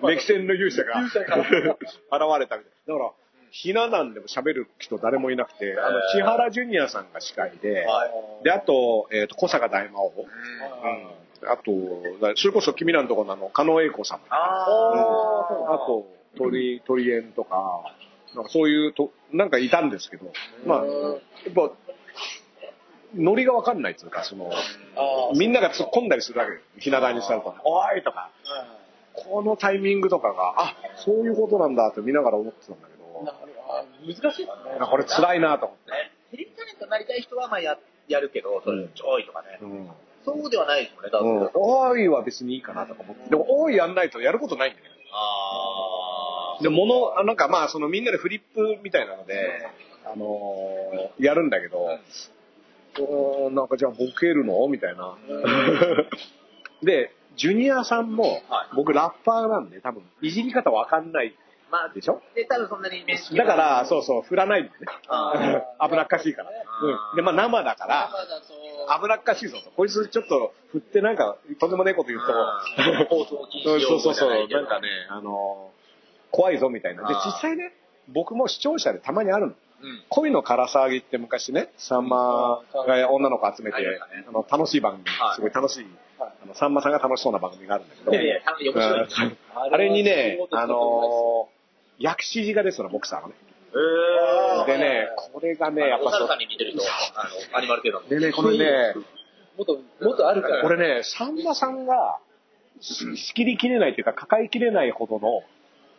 [0.03, 0.99] の歴戦の勇者が。
[1.07, 2.73] 現れたみたい。
[2.89, 3.13] だから、
[3.55, 8.07] ひな壇でも喋る人誰もいなくて、あの、千原ジュニアさんが司会で、は
[8.41, 8.45] い。
[8.45, 10.13] で、あと、えっ、と、小坂大魔王。
[10.13, 11.47] うん。
[11.47, 11.49] うん。
[11.49, 14.19] あと、だそれこそ君らのところのあの、狩野英孝さん。
[14.29, 16.05] ああと、
[16.37, 17.85] 鳥、鳥園とか、
[18.35, 20.33] なんかそういうと、なんかいたんですけど、
[20.67, 20.85] まあ、や
[21.49, 21.71] っぱ、
[23.15, 24.51] ノリがわかんないっていうか、その、
[25.37, 26.59] みんなが突っ込んだりするわけよ。
[26.79, 28.31] ひな壇にしたらと、おーいとか、
[29.13, 34.49] このタイミングとかが、あ、そういうことなんだって見ながら思ってたんだけど、難しいですね。
[34.81, 35.91] あこれ辛いなと思って。
[35.93, 35.97] ね
[36.31, 39.59] テレビタレントになりたい人はまあややるけど、そういうちょいとかね。
[39.63, 39.91] うん。
[40.25, 41.53] そうではないですもんね、だうんって。
[41.55, 43.31] おーいは別にいいかなとか思って。
[43.31, 44.87] でも、おーいやんないとやることないんだよ。
[45.13, 49.69] あで、もの、あなんかまあ、そのみんなでフリップみたいなので、
[50.05, 51.87] あのーやるんだけど、
[52.99, 54.67] うーんなんかじゃあボケるの？
[54.69, 55.17] みたいな。
[56.83, 61.35] で、ジュニアさんもは、僕ラッパーなんで多分、いじり方わかんない
[61.75, 62.23] まあ、でしょ？
[62.37, 64.77] で、多分そんなに面識だから、そうそう、振らないんでね。
[65.09, 66.51] あ 危なっかしいから。
[66.51, 67.17] うん。
[67.17, 68.11] で、まあ生だから、
[69.03, 69.71] 危なっかしいぞと。
[69.73, 72.21] こいつちょっと振ってなんか、とんでもねえこと言う。
[72.21, 72.27] ん止
[73.87, 75.85] そうそうそう、なんかね、あのー
[76.31, 77.07] 怖いぞみたいな。
[77.07, 77.73] で、実際ね、
[78.09, 79.53] 僕も視聴者でたまにあるの。
[79.83, 80.05] うん。
[80.09, 82.09] 恋のから騒ぎって昔ね、さん。
[82.09, 83.77] まが女の子集めて
[84.29, 85.05] あの、楽しい番組。
[85.17, 85.87] はい、すごい楽しい、
[86.19, 86.33] はい。
[86.43, 88.11] あの、さんまさんが楽しそうな番組があるんだけど、
[89.71, 91.54] あれにね、あのー
[91.99, 93.35] 薬師寺がですよ、ボクサーがね。
[93.75, 96.83] えでね、これがね、やっぱそうお猿さんに似てる人、
[97.17, 98.21] あの、アニマル系なんで。
[98.21, 98.95] でね、これね、
[99.57, 99.75] もっと、
[100.05, 100.63] もっとあるから。
[100.63, 102.19] これね、さんまさんが、
[102.81, 105.43] し仕切りきれないというか、抱えきれないほどの、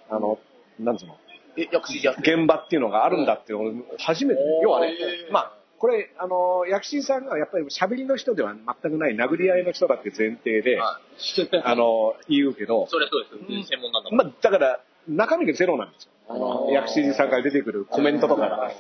[0.10, 0.39] あの、
[0.80, 1.18] なんつうの、
[1.58, 4.93] え、薬師寺現場っていうのがあるんだっていうのを初めて、要はね
[5.32, 13.70] まあ、これ、あの、薬師さんがやっぱり喋りの人では全くない殴り合いの人だって前提で、はいあの、言うけど、それそうです。
[13.70, 14.10] 専門なんだ。
[14.12, 16.70] まあ、だから、中身がゼロなんですよ。
[16.72, 18.72] 薬師寺さんから出てくるコメントとかが、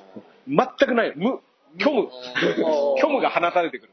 [0.47, 1.13] 全くない。
[1.15, 1.39] 無、
[1.79, 2.09] 虚無、
[2.97, 3.91] 虚無が放たれてくる。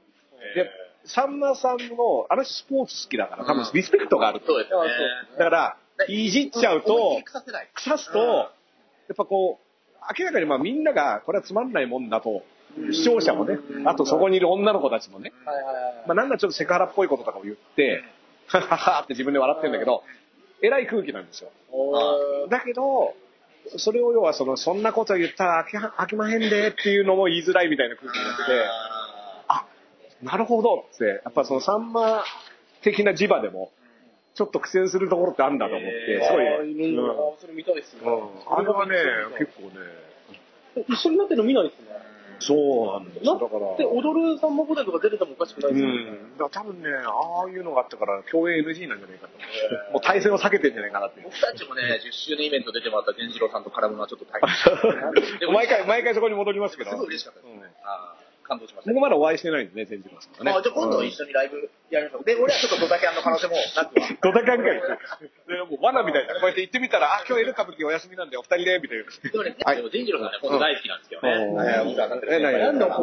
[0.54, 0.70] で、
[1.04, 4.40] さんまさんの、あの人スポーツ好きだから、多分リスペクトがある。
[4.46, 5.38] そうです。
[5.38, 5.76] だから、
[6.08, 7.20] いじっちゃうと
[7.74, 8.44] 腐すと、や
[9.12, 12.42] っぱこう、明らかにまあみんなが、これはつまんないもんだと、
[12.92, 15.32] 視聴者もね、あとそこにいる女の子たちもね。
[16.06, 18.02] まあなんかちょっとセクハラっぽいこととかを言って、
[18.48, 20.02] はははって自分で笑ってるんだけど、
[20.62, 21.50] えらい空気なんですよ。
[22.48, 23.14] だけど、
[23.76, 25.66] それを要はその、そんなこと言ったら
[25.98, 28.52] 飽きまへんでっていうのも言いづらいみたいな空気になってて、
[29.48, 29.66] あ、
[30.22, 32.24] なるほどって、やっぱそのさんま
[32.82, 33.70] 的な磁場でも、
[34.34, 37.38] ちょっと苦戦するところってあるんだと思って、すごい、うん。
[37.38, 38.02] それ見たいっすね。
[38.04, 38.56] うん。
[38.56, 38.94] あれはね、
[39.38, 42.11] 結構ね、一緒になってるの見ないっすね。
[42.42, 43.38] そうなんですなよ。
[43.38, 46.02] だから、で、踊るさんま御殿とか出ててもおかしくなういですよね。
[46.10, 46.38] ん。
[46.38, 49.38] だから多分ね、ああいうのがあったから、共演 NG なんじゃないかと。
[49.92, 51.20] もう対戦を避けてんじゃないかなって。
[51.22, 56.90] 僕たちもね、 10周年イベント出てもらった善次郎さんと絡むのはちょっと大変 でも毎回、毎回そこに戻りますけど。
[56.90, 57.60] すごい嬉しかったですね。
[57.62, 58.92] うんあー感動しました。
[58.92, 60.52] 僕まだお会いしてないんでね、全次郎さんとね。
[60.52, 62.24] あじゃあ今度一緒にライブやりましょう。
[62.24, 64.08] で、俺はちょっとドタキャンの可能性もなくは。
[64.22, 64.76] ドタカンかい。
[64.76, 66.34] でもう罠みたいな。
[66.34, 69.04] こうやって行ってみたら、あ、今日エル歌舞伎お休みなんでお二人で、みたいな。
[69.04, 71.32] でもね、はいでも善次郎さんね、本当大好きなんですけどね。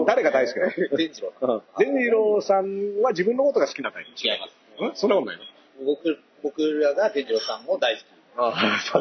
[0.06, 0.72] 誰が大好きなの？
[0.98, 1.50] 善次郎さん。
[1.50, 4.12] うん善次郎さんは自分のことが好きなタイプ。
[4.16, 4.94] 違います。
[4.94, 4.96] ん？
[4.96, 5.44] そんなことないの？
[5.86, 8.06] 僕、僕らが善次郎さんも大好き。
[8.38, 9.00] ああ、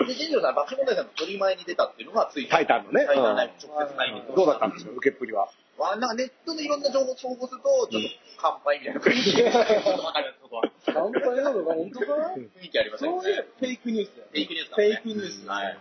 [0.00, 5.48] で、善次郎さん、爆笑問題さんの取り前に出たっていうのがついてタイタンのねタイタンライブ直接対面どうだったんですよ、受けっぷりは。
[5.78, 8.08] わなんかネットでいろんな情報を照合すると、ちょっと
[8.40, 10.62] 乾杯みたいな雰囲気がわかるそこは。
[10.86, 12.06] 乾杯なのか、本当か
[12.36, 13.46] 雰囲気ありましたよねそういう。
[13.58, 14.28] フェイクニュースだよ。
[14.32, 15.46] フェイクニュースフェイクニュース。
[15.46, 15.78] はい。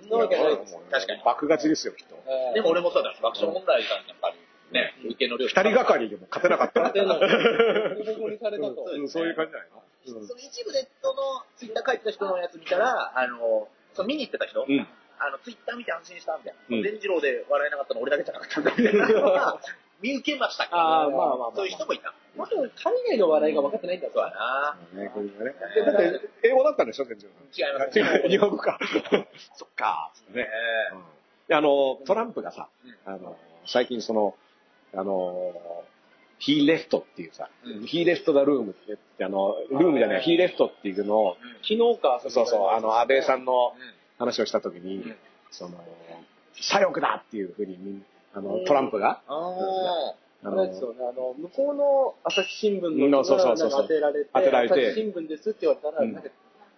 [0.00, 0.76] そんなわけないです。
[0.90, 2.16] 確かに爆勝ちですよ、きっと。
[2.54, 4.38] でも俺もそうだし、爆笑問題さんにやっぱり
[4.72, 5.46] ね、受けの量。
[5.46, 6.80] 二人がかりでも勝てなかった。
[6.80, 8.88] 勝てないボコボコにされたと。
[8.88, 9.82] うんそういう感じじゃないの？
[10.06, 14.86] その一部ネットのツイッター書いてた人のやつ見たら、あの、その見に行ってた人、うん。
[15.18, 16.76] あの、ツイッター見て安心したみたいな。
[16.76, 18.92] うん善次郎で笑えなかったの俺だけじゃなかったんだみた
[20.02, 22.12] 見受けましたけど、あーまあまあまあそういう人もいた。
[22.36, 22.68] まだ海
[23.08, 25.54] 外の笑いが分かってないんだそうだなね、これがね。
[25.74, 27.30] でだって、英語だったんでしょ、全然。
[27.56, 27.98] 違います。
[28.22, 28.78] ね 日本語か。
[29.56, 30.46] そっか、ね。
[31.50, 32.68] あの、トランプがさ、
[33.06, 34.36] あの、最近その、
[34.94, 35.54] あの、
[36.40, 45.16] He left っていうさ、うん He left the room って言って、あの、ルームじゃない、He left っていうのを、昨日か、そうそう、あの、安倍さんのうん話をしたときに、うん。
[45.50, 45.78] その、
[46.60, 48.02] 左翼だっていうふうに
[48.34, 50.14] あの、トランプが、あ
[50.44, 56.12] ああれですよね、あの、向こうの朝日新聞の当てられて、当てられて朝日新聞ですって言われたら、うん。
[56.12, 56.30] なんか、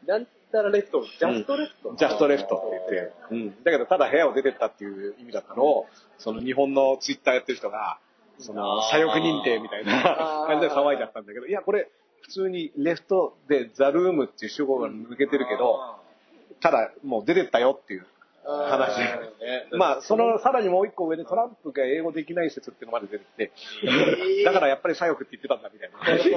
[0.07, 3.65] なんたら left、just left。just left って言って、うん。
[3.65, 5.87] だけど、ただ部屋を出てったっていう意味だったのを、
[6.19, 7.99] その日本のツイッターやってる人が、
[8.39, 11.91] その、左翼認定みたいな感じで騒いじゃったんだけど、いや、これ、
[12.23, 15.98] 普通に left で the room っていう主語が抜けてるけど、
[16.61, 18.07] ただ、もう出てったよっていう
[18.45, 19.01] 話。
[19.73, 25.99] まあ、その、さらにもう一個上でトランプが英語できない説っていうのまで出てきて、だからやっぱり左翼って言ってたんだみたいな。
[25.99, 26.31] 話。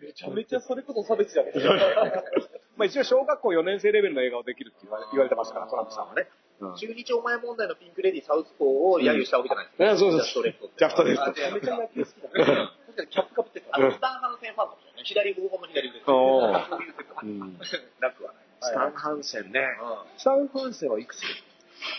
[0.00, 1.66] めちゃめちゃそれこそ差別じゃないです
[2.78, 6.28] まあ一応小学校4年生レベルの英語をできるって言われ言われてますから、トランプさんはね。
[6.60, 6.76] うん。
[6.76, 9.64] 中日お前問題のピンクレディーサウスポーを揶揄したわけじゃな。
[9.64, 10.12] いですうん。
[10.12, 12.28] そうそう just left。just left あめちゃめちゃ野球好きだ。
[12.28, 15.04] 確かにキャップかぶってるあの、スタンハンセンファンかもしれない。
[15.04, 16.52] 左方向の左腕そういう
[18.00, 18.47] なくはない。
[18.60, 19.60] スタンハンセンね。
[19.60, 21.22] うスタンハンセンはいくつ？
[21.22, 21.26] ん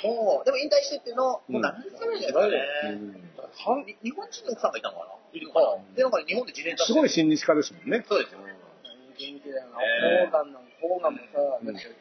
[0.03, 2.59] もう、でも引退してっていうの、もう何年ぐらいじゃないで
[3.55, 3.95] すかね。
[4.03, 5.15] 日本人の奥さんがいたのかな？
[5.31, 5.95] いるのかな？
[5.95, 8.03] で、なんか日本で自連すごい親日家ですもんね。
[8.07, 8.39] そうですよ。
[8.43, 9.79] 元気だよな。
[9.83, 11.43] えーガンなんホーガンもさ、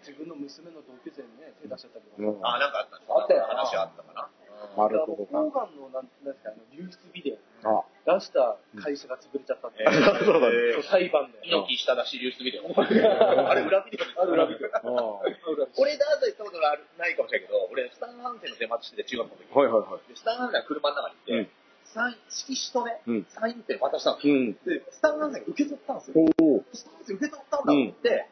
[0.06, 2.22] 自分の娘の同級生にね、手出しちゃったりとか。
[2.22, 4.30] うんあ、なんかあったんですあったよ話あったかな？
[4.78, 9.82] なるほどホーガンのなんなんですか、あの流出ビデあ、オ出した会社が潰れちゃったって。
[9.82, 11.38] えーそうだね裁判で。
[11.44, 12.70] 猪木下出し流出ビデオ。
[12.70, 14.80] あれ裏ビデオですあ裏ビデオあ
[15.76, 19.58] 俺、ダーザ行ったことがないかもしれないけど、俺、スタンハンセンの出待ちしてて、中学校の時。
[19.58, 20.08] はいはいはい。
[20.08, 21.48] でスタンハンセンが車の中にいて、うん
[21.88, 24.34] サイン色紙とね、うんサインペン渡したんですよ。
[24.34, 24.52] うん。
[24.52, 26.14] で、スタンハンセンが受け取ったんですよ。
[26.74, 28.28] スタンハンセン受け取ったんだって、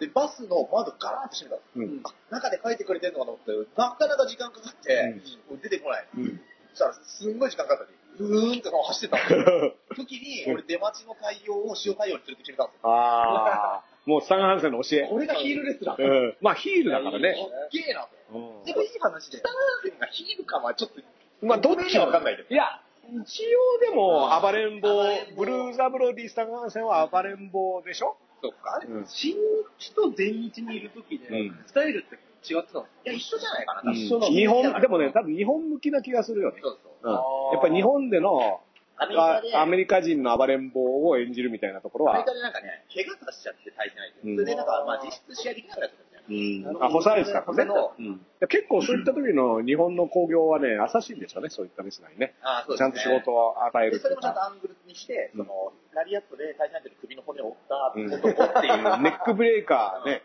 [0.00, 2.00] で、バスの窓ガラーッと閉めたうん。
[2.04, 5.20] あ中で書いてくれてるのかと思って、なかなか時間かかって、
[5.62, 6.06] 出てこない。
[6.16, 6.40] うん。
[6.74, 9.18] そしたら、すんごい時間かかったのに、うーんって走ってた。
[9.94, 12.90] 時に、俺、出待ちの対応を塩対応に連れて決めたんですよ。
[12.90, 15.06] ああ、もうスタンハンセンの教え。
[15.08, 16.02] これがヒールレスラー。
[16.02, 16.36] うん。
[16.40, 17.34] まあヒールだからね。
[17.34, 18.08] かっけえなと。
[18.32, 19.38] うんでもいい話で。
[19.38, 22.48] スタンハンセンがヒールかはちょっと、まあどっちかわかんないけど。
[22.48, 22.80] いや、
[23.22, 24.88] 一応でも暴れん坊、
[25.36, 28.16] ブルーザブロディスタンハンセンは暴れん坊でしょ？
[28.28, 28.80] そっか。
[28.88, 29.36] うん新
[29.78, 32.86] 日と全日にいる時でうん、スタイルって違ってたの？
[33.04, 36.60] いや、一緒じゃないかな、多分一緒なの日本、でもね、多分日本向きな気がするよね。
[36.62, 37.10] そうそ
[37.52, 37.54] う。
[37.54, 38.60] やっぱり日本での
[38.96, 44.28] アメリカアメリカ人の暴れん坊を演じるみたいなところは大会、でなんかね、怪我させちゃって対戦相手。
[44.28, 46.09] うんそれでなんか、まあ実質試合できなかった。
[46.30, 52.34] うん、あ、ホサレスか、それのうん、結構そういった時の日本の興行はね、浅しいんですよね、そういったレスラーにね。
[52.42, 54.22] ああ、そうちゃんと仕事を与えるで、っていうか。
[54.22, 58.82] それもちゃんとアングルにして、うんその、ラリアットで対戦相手の首の骨を折ったうん男っていう。
[59.02, 60.22] ネックブレーカーね。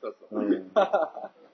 [0.00, 0.40] そうそう。
[0.40, 0.70] うん、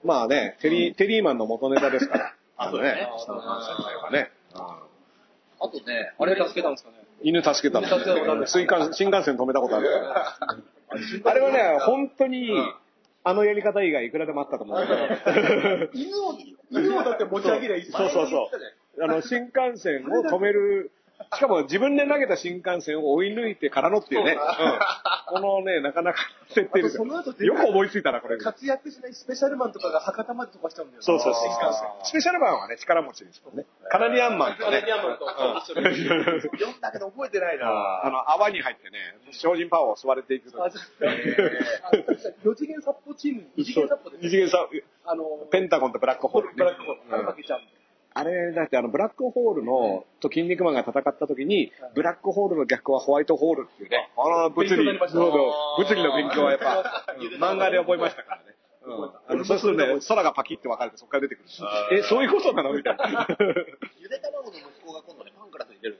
[0.03, 2.33] まあね、テリー、テリーマンの元ネタですから。
[2.57, 3.65] あそねあのね。
[3.65, 4.31] 先輩はね。
[4.53, 7.05] あとね、あれ助けたんですかね？
[7.21, 7.87] 犬助けたの
[8.45, 8.65] 新
[9.09, 9.89] 幹線止めたことある。
[11.25, 12.51] あれはね、本当に、
[13.27, 14.95] あのやり方以外いくらでもあったと思うんだ
[15.33, 15.89] けど。
[15.93, 16.37] 犬を、
[16.69, 18.51] 犬をだって持ち上げりゃいいそうそうそ
[18.99, 19.03] う。
[19.03, 20.91] あの、新幹線を止める、
[21.33, 24.33] しかも自分で投げた新幹線を追い抜いてからのっていうね。
[24.33, 24.39] うん
[25.27, 27.05] このね、なかなか設定ですよ。
[27.05, 28.37] よく思いついたな、これ。
[28.37, 31.03] 活躍しないスペシャルマンとかが博多まで飛ばしちゃうんだよね。
[31.03, 31.89] そうそう新幹線。
[32.03, 33.65] スペシャルマンはね、力持ちですもんね。
[33.89, 34.65] カナディアンマンとね。
[34.65, 35.25] カナディアンマンと
[35.73, 37.65] 一緒に読んだけど覚えてないな。
[38.05, 40.49] あの、泡に入ってね、精進パワーを吸われていく。
[40.61, 41.91] あ、じゃあ、
[42.45, 44.69] 4次元殺法チーム、二次元殺法です二次元さ、
[45.05, 46.53] あの、ペンタゴンとブラックホール、ね。
[46.55, 47.84] ブラックホール、負けちゃうんで。
[48.17, 56.79] あれ、だってあの、ブラックホールの、と筋肉マンが戦った時に、ブラックホールの逆はホワイトホールっていうね、あの、物理、物理の勉強はやっぱ、
[57.11, 58.55] うん漫画で覚えましたからね。
[58.85, 59.11] うん。
[59.27, 61.49] あのそうするとね、空がパキって分かれてそこから出てくる。
[61.91, 63.27] え、そういうことなのみたいな。
[63.99, 65.99] ゆで卵の息子が今度ね、ファンクラスに出る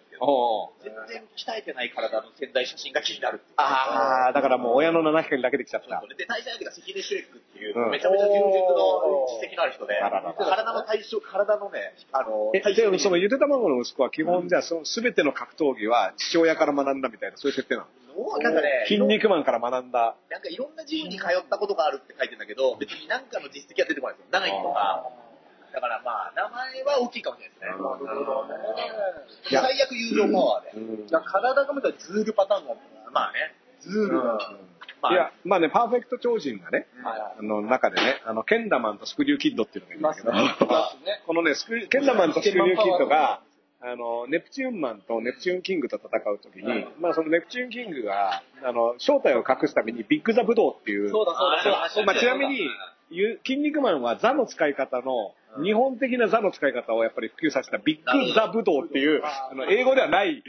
[0.81, 3.53] 全然鍛えてない体の潜在写真が気になるっていう。
[3.57, 6.03] ああ、だからもう親の七光だけできちゃった。
[6.15, 17.87] で、対戦相手が関根シュレックっていう、うんめちゃめちゃ充実の実績のある人で、体の対象、体のね、あの、え、対象で、そのゆで卵の息子は基本じゃあ、その全ての格闘技は父親から学んだみたいな、そういう設定なの。
[18.39, 20.15] なんかね、筋肉マンから学んだ。
[20.29, 24.39] なんかいろんなジムに通ったことがあるって書いてるんだけど、別に何かの実績は出てこないんですよ。
[24.39, 25.24] 何位とか。
[25.75, 27.75] だからまあ、名前は大きいかもしれないで
[29.43, 29.59] すね。
[29.59, 30.79] 最悪友情パワーで。
[30.79, 32.75] うんだから体が見たらズールパターンが。
[33.11, 33.53] まあね。
[33.81, 34.39] ズールが。
[35.01, 40.71] まあ、いや、まあね、パーフェクト超人がね、あの中でね、あの、ケンダマンとスクリューキッドっていうのがいるんだけど。
[41.27, 41.53] このね、
[41.89, 43.41] ケンダマンとスクリューキッドが、
[43.81, 52.67] あの、ネプチューンマンとネプチューンキングと戦うときに、まあそのネプチューンキングが、あの、正体を隠すためにビッグザブドウっていう、そうだそうだまあちなみに、
[53.11, 60.43] ゆ筋肉マンはザの使い方の、日本的なザの使い方をやっぱり普及させたビッグザブドウっていう、あの、英語ではない、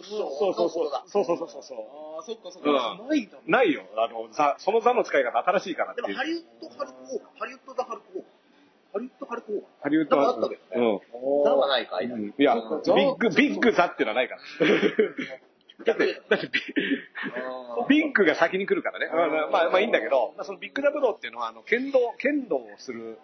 [0.00, 1.78] そうそうそう、そうそうそう。
[2.16, 2.98] ああ、そっかそっか。
[3.08, 3.38] ないんだ。
[3.46, 3.62] な。
[3.62, 3.82] いよ。
[3.96, 6.02] あの、ザ、そのザの使い方新しいからって。
[6.02, 8.22] でもハリウッドハルコー、ハリウッドザハルコー、
[8.92, 10.56] ハリウッドハルコー、ハリウッドなんかあったけ？
[10.74, 11.44] どねうん。
[11.44, 12.34] ザはないか、間にうん。
[12.38, 14.40] いや、ビッグ、ビッグザっていうのはないから。
[15.84, 16.48] だって、だって
[17.88, 19.08] ビ、ビッグが先に来るからね。
[19.12, 23.18] まあ、まあ、まあいいんだけど、まあ、そのビッグザブドウっていうのは、あの、剣道、剣道をする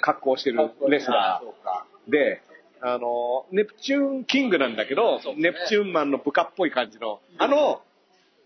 [0.00, 0.70] 格好をしてる。
[0.88, 1.42] レスあラ。
[2.08, 2.42] ーで、
[2.80, 7.82] あの、ネプチューンキングなんだけど、ネプチューンマンの部下っぽい感じの、あの、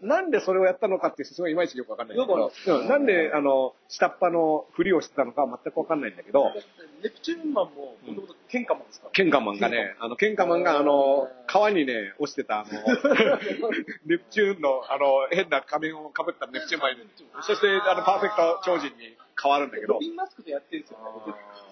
[0.01, 6.53] なんでそれをやったのかって説明いまいちよくわかんないんだけど、うんなんで、あの、下っ端のふりをしてたのかは全くわかんないんだけど、
[7.03, 12.71] ネプチューンマンも、もともと喧嘩マンですかケンカマンがね、あの、ケンカマンが、あの、川にね、落ちてた、あの、
[14.07, 17.03] ネプチューンの、あの、変な仮面をかぶったネプチューンマンに、
[17.43, 20.99] そして、あの、パーフェクト超人に変わるんだけど、ロビンマスクとやってるんですよ。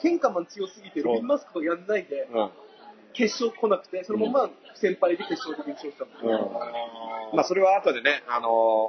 [0.02, 2.50] 喧嘩マン強すぎて、ロビンマスクとやんないで、うん。
[3.16, 6.22] 決勝来なくて、そのまま先輩で決勝で優勝したんです。
[7.34, 8.48] まあ、それは後でね、あの、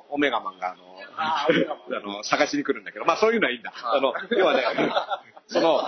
[0.10, 0.84] オメガマンが、あの、
[1.98, 3.74] あの、探しに来るんだけど、まあ、そういうのはいいんだ。
[3.74, 4.64] あの、要はね、
[5.48, 5.80] その、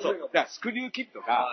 [0.00, 0.30] そう。
[0.46, 1.48] スクリューキッドが、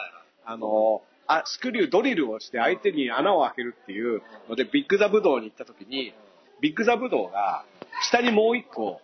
[0.45, 6.13] あの、あ、スクリュードリルをして相手に穴を開けるっていうので、ビッグザブドウに行った時に、
[6.61, 7.65] ビッグザブドウが、
[8.03, 9.01] 下にもう一個、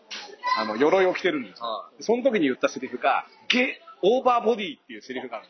[0.58, 1.90] あの、鎧を着てるんですよ。
[2.02, 5.48] その時に言ったセリフが、ゲ、オーバーボディっていうセリフがある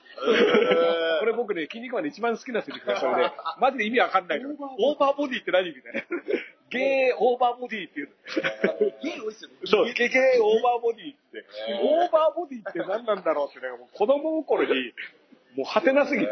[1.19, 4.49] これ僕ね、筋肉マンで一番好きなセリフがそれで、マジで意味わかんないの。
[4.49, 6.01] オーバーボディって何みたいな。
[6.69, 8.13] ゲーオーバーボディっていうの。
[9.03, 9.55] ゲイ多いっすよね。
[9.65, 11.45] そう、ゲゲーオーバーボディって。
[11.83, 14.93] オーバーボディって何なんだろうってね、もう子供心に、
[15.55, 16.31] もう果てなすぎて、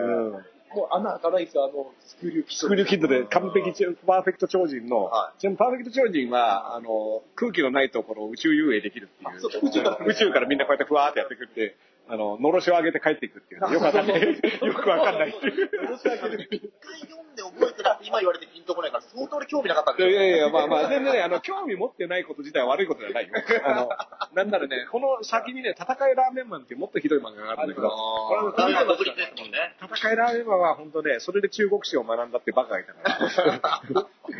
[0.00, 0.44] うん。
[0.74, 9.40] もう穴開かないんですよ、あの、スクリューキッスクリューキッドで完璧ちパーフェクト超人の、はちなみにパーフェクト超人は、あの、空気のないところを宇宙遊泳できるっていう。
[9.40, 11.76] そう宇宙から宇宙からみんなこうやってふわーってやってくって、
[12.08, 13.72] あの、のろしを上げて帰っていくっていうね。
[13.74, 14.22] よくわかんない。
[14.62, 15.70] よくわかんないっていう。
[15.72, 20.20] 一回読んで覚えてなくて、今言われてピンとこないから、相当俺興味なかったんいですよ。
[20.20, 23.34] やいやいや、まあまあ、全然ね、あの、興味持ってないこと自体は悪いことじゃないよ。
[23.64, 23.88] あの、
[24.34, 29.74] なんならね、この先にね、戦いラーメンマンっていうもっとひどい漫画があるんだけど、これはダメな独立ですもんね。
[29.82, 33.82] 戦いラーメンマンは本当ね、それで中国史を学んだってバカがいたから。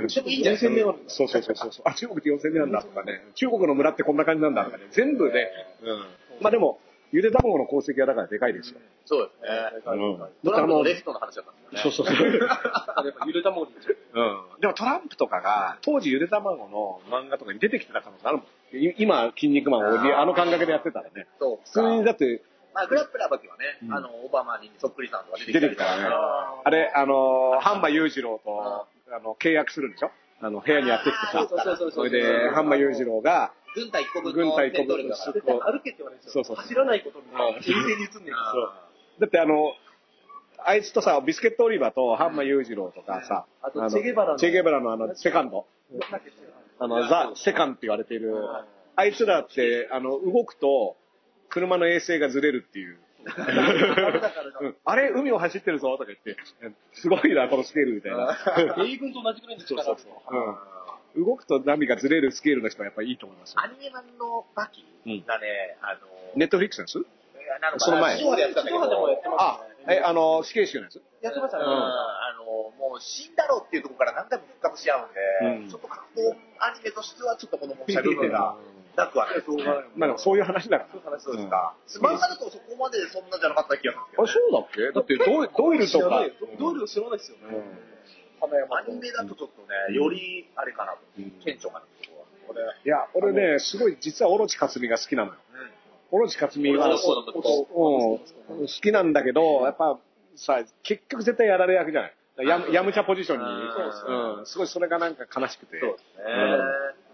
[0.09, 0.95] でもいいんじゃないですか。
[1.09, 1.83] そうそうそうそう。
[1.85, 5.51] あ、中国って4000年なんだとかね、中国の村ってこんな感じなんだとかね、全部ね、
[5.83, 6.07] うん。
[6.41, 6.81] まあでも、
[7.13, 8.81] ゆで卵の功績はだからでかいですよ。
[9.05, 9.47] そうで
[9.83, 9.93] すね。
[9.95, 11.97] うんドラムのレフトの話だったんですよね。
[11.97, 12.27] そうそうそう。
[12.39, 12.49] やっ
[13.19, 13.97] ぱゆで卵に行っちゃう。
[14.55, 14.61] うん。
[14.61, 18.47] でもトランプとかが、当時ゆで卵の漫画とかに出てきてた可能性あるもん。
[18.77, 21.27] い今、筋肉マンをあの感覚でやってたらね。
[21.39, 22.43] そう普通にだって、
[22.75, 26.09] まあ、グラップラーバキはね、うんあの、オバマにそっくりさんとか出て出てきたらね。
[26.65, 30.11] あれ、あのー、ハンマ裕次郎と、あの、契約するんでしょ？
[30.43, 31.47] あの、部屋にやってきてさ。
[31.49, 34.73] そうそうそうそれで、ハンマ裕次郎が、軍隊一個分軍のだから。
[34.73, 36.41] 絶対歩けって言われるんですよ。
[36.41, 38.23] そうそう走らないことにに映んそう。
[39.21, 39.75] だってあの、
[40.65, 44.39] あいつとさ、ビスケットオリバーとハンマ裕次郎とかさ、あとのチェゲバラの。
[44.39, 45.67] チェゲバラのあの、セカンド。
[46.79, 48.35] あの、ザ・セカンって言われている、
[48.97, 50.97] あいつらって、あの、動くと、
[51.49, 52.99] 車の衛星がずれるっていう。
[54.61, 54.77] うん。
[54.85, 56.37] あれ、海を走ってるぞとか言って、
[56.93, 58.37] すごいな、このスケールみたいな。
[58.77, 60.39] 米軍と同じくらいの力そうそうそう。
[60.39, 60.57] うん。
[61.17, 63.61] 動くとナビがずれるスケールの人はやっぱりいいと思いますよ。
[63.63, 64.85] アニメ版のバキ
[65.27, 66.01] がね、あの、
[66.37, 67.07] ネットフリックスのやつ？
[67.61, 71.01] なのかなその前地上でやってたんだけど、もやってますあ、え、あの、死刑囚のやつ？
[71.23, 71.65] やってましたね。
[71.65, 72.45] うんあの、
[72.77, 75.09] もう死んだろっていうところから何回も復活し合
[75.43, 78.57] うんで、うんちょっと格好アニメとしてはちょっとこの申し上げ部分が
[78.97, 79.65] なくはないですね。
[79.97, 80.91] まあでもそういう話だから。
[80.93, 81.75] そういう話そうですか。
[82.03, 84.93] 漫画だとそこまでそんなじゃなかった気がするんですあ、そうだっけ？
[84.93, 86.27] だってドイルとか。
[86.59, 87.39] ドイル知らないですよ。
[87.41, 87.96] うん
[88.41, 92.11] 花山アニメだとちょっとね、よりあれかなと、うん顕著かなと
[92.47, 92.75] ころは。
[92.85, 95.39] いや、俺ね、すごい、実はオロチ克実が好きなのよ。
[96.11, 99.99] オロチ克実は、俺もそうなんだけどうん好きなんだけど、やっぱ
[100.37, 102.15] さ、結局絶対やられ役じゃない。
[102.39, 105.81] ややむちゃポジションに、すごいそれがなんか悲しくて。
[105.81, 106.25] そうですね。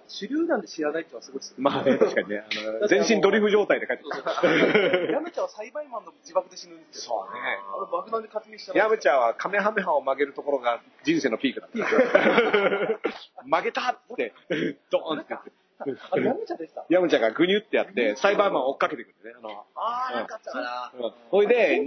[0.09, 1.55] 主流なんで知らないってのはすごいです。
[1.57, 2.45] まあね、確かにね、
[2.79, 4.47] あの全身ドリフ状態で帰ってきた。
[5.13, 7.27] ヤムチャは栽培マンの自爆で死ぬんですよ。
[7.27, 7.41] そうね。
[7.75, 11.79] あの爆弾で活躍したヤムチャはカメハメハを曲げるところが人生のピークだった。
[13.47, 14.33] 曲げたって、
[14.91, 15.53] ドーンってやって。
[16.11, 16.85] あれヤムチャでした？
[16.89, 19.35] ヤムチャがグニュってやって、サイバーマンを追っかけてくるね。
[19.37, 20.93] あのあー、なんかあったかな。
[20.97, 21.81] うんほいで。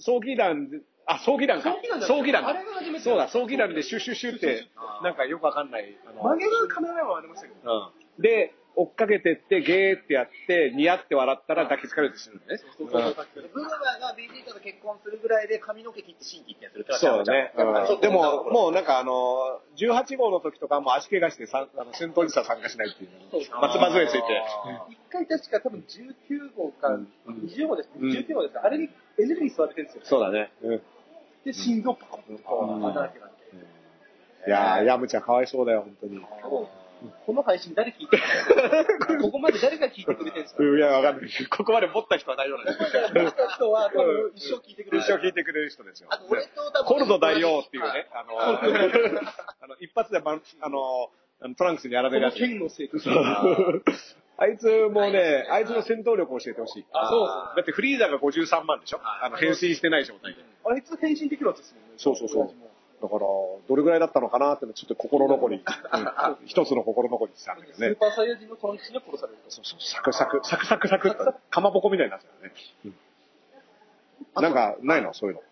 [0.00, 0.78] 早期弾で、
[1.08, 1.70] あ、早期弾か。
[1.70, 4.68] 早期弾じゃない早期弾あれが初めてそうだ、早期弾でシュッシュッシュって、
[5.02, 5.96] なんかよくわかんない。
[6.06, 7.72] あの曲げるカメラはありましたけど。
[7.72, 12.58] うんで、追っかけてって、ゲーってやって、ニヤって笑ったら抱きつかれて死ぬのね。
[12.78, 17.52] そうそうそうブーマーがベジータと結婚するぐらいで髪の毛切って心機一転するってそうだね。
[17.56, 23.10] うんでも、う、もうなんかあの、18号の時とかも足怪我してさあの戦闘にさ参加しないっていう。
[23.32, 24.42] そう松葉杖ついて。
[24.90, 27.08] 一回確か多分19号かうん
[27.50, 27.90] 20号です。
[27.98, 28.62] うん19号ですか。
[28.64, 30.02] あれにエネルギー吸われてるんですよ。
[30.04, 30.52] そうだね。
[30.62, 30.82] うん。
[31.44, 33.36] で、心臓パコッとこう働きなんで。
[34.46, 36.20] いやー、ヤムちゃんかわいそうだよ、本当に。
[37.26, 38.22] この配信誰聞いてる
[39.22, 40.64] ここまで誰が聞いてくれてるんですか？
[40.64, 41.30] いや、わかんない。
[41.48, 42.78] ここまで持った人は大丈夫なんです
[43.14, 44.98] 持った人は多分一生聞いてくれる。
[44.98, 46.08] 一生聞いてくれる人ですよ。
[46.10, 46.84] あと、俺と多分。
[46.86, 51.10] コルド大王っていうね、 あの、あの一発であの、
[51.56, 52.38] トランクスにやられるやつ。
[52.38, 53.14] 剣のせいそう
[54.40, 56.86] あいつもね、あいつの戦闘力を教えてほしい。
[56.92, 57.26] あそう
[57.56, 59.00] だってフリーザが53万でしょ？
[59.02, 60.40] あの、変身してない状態で。
[60.64, 61.94] あいつ変身できるやつですもんね。
[61.96, 62.50] そうそうそう
[63.00, 67.88] だから、どれぐらいだったのかなってのちょっと心残り、う ん一つの心残りしたんだけどね。
[67.88, 69.50] スーパーサイヤ人のトランクスに殺されると。
[69.50, 72.54] そうそう、サクサク、サクサクサクかまぼこみたいになってたよね。
[72.86, 72.94] うん
[74.34, 75.14] なんか、ないの？
[75.14, 75.42] そういうの。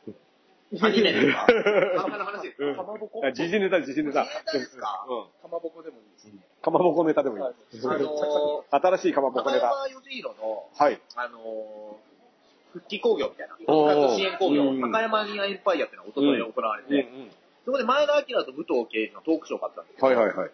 [0.82, 1.46] アニメですか。
[1.46, 2.82] 漫画の話ですか？
[2.82, 3.22] まぼこ？
[3.24, 4.24] あ時事ネタ、時事ネタ。
[4.24, 5.06] 時事ネタですか？
[5.08, 5.42] うん。
[5.42, 6.28] かまぼこでもいいです。
[6.62, 7.42] かまぼこネタでもいい。
[7.42, 7.54] はい。
[7.54, 9.66] あの新しいかまぼこネタ。
[9.66, 11.00] 中山義弘の、はい。
[11.14, 12.06] あのー
[12.76, 14.80] 復帰工業みたいな、復活支援工業、うん。
[14.82, 17.30] 高山ニアエンパイアっていうのが一昨日行われて、うん
[17.64, 20.50] そこで前田明と武藤敬司のトークショーがあったんですけど、はいはいはい。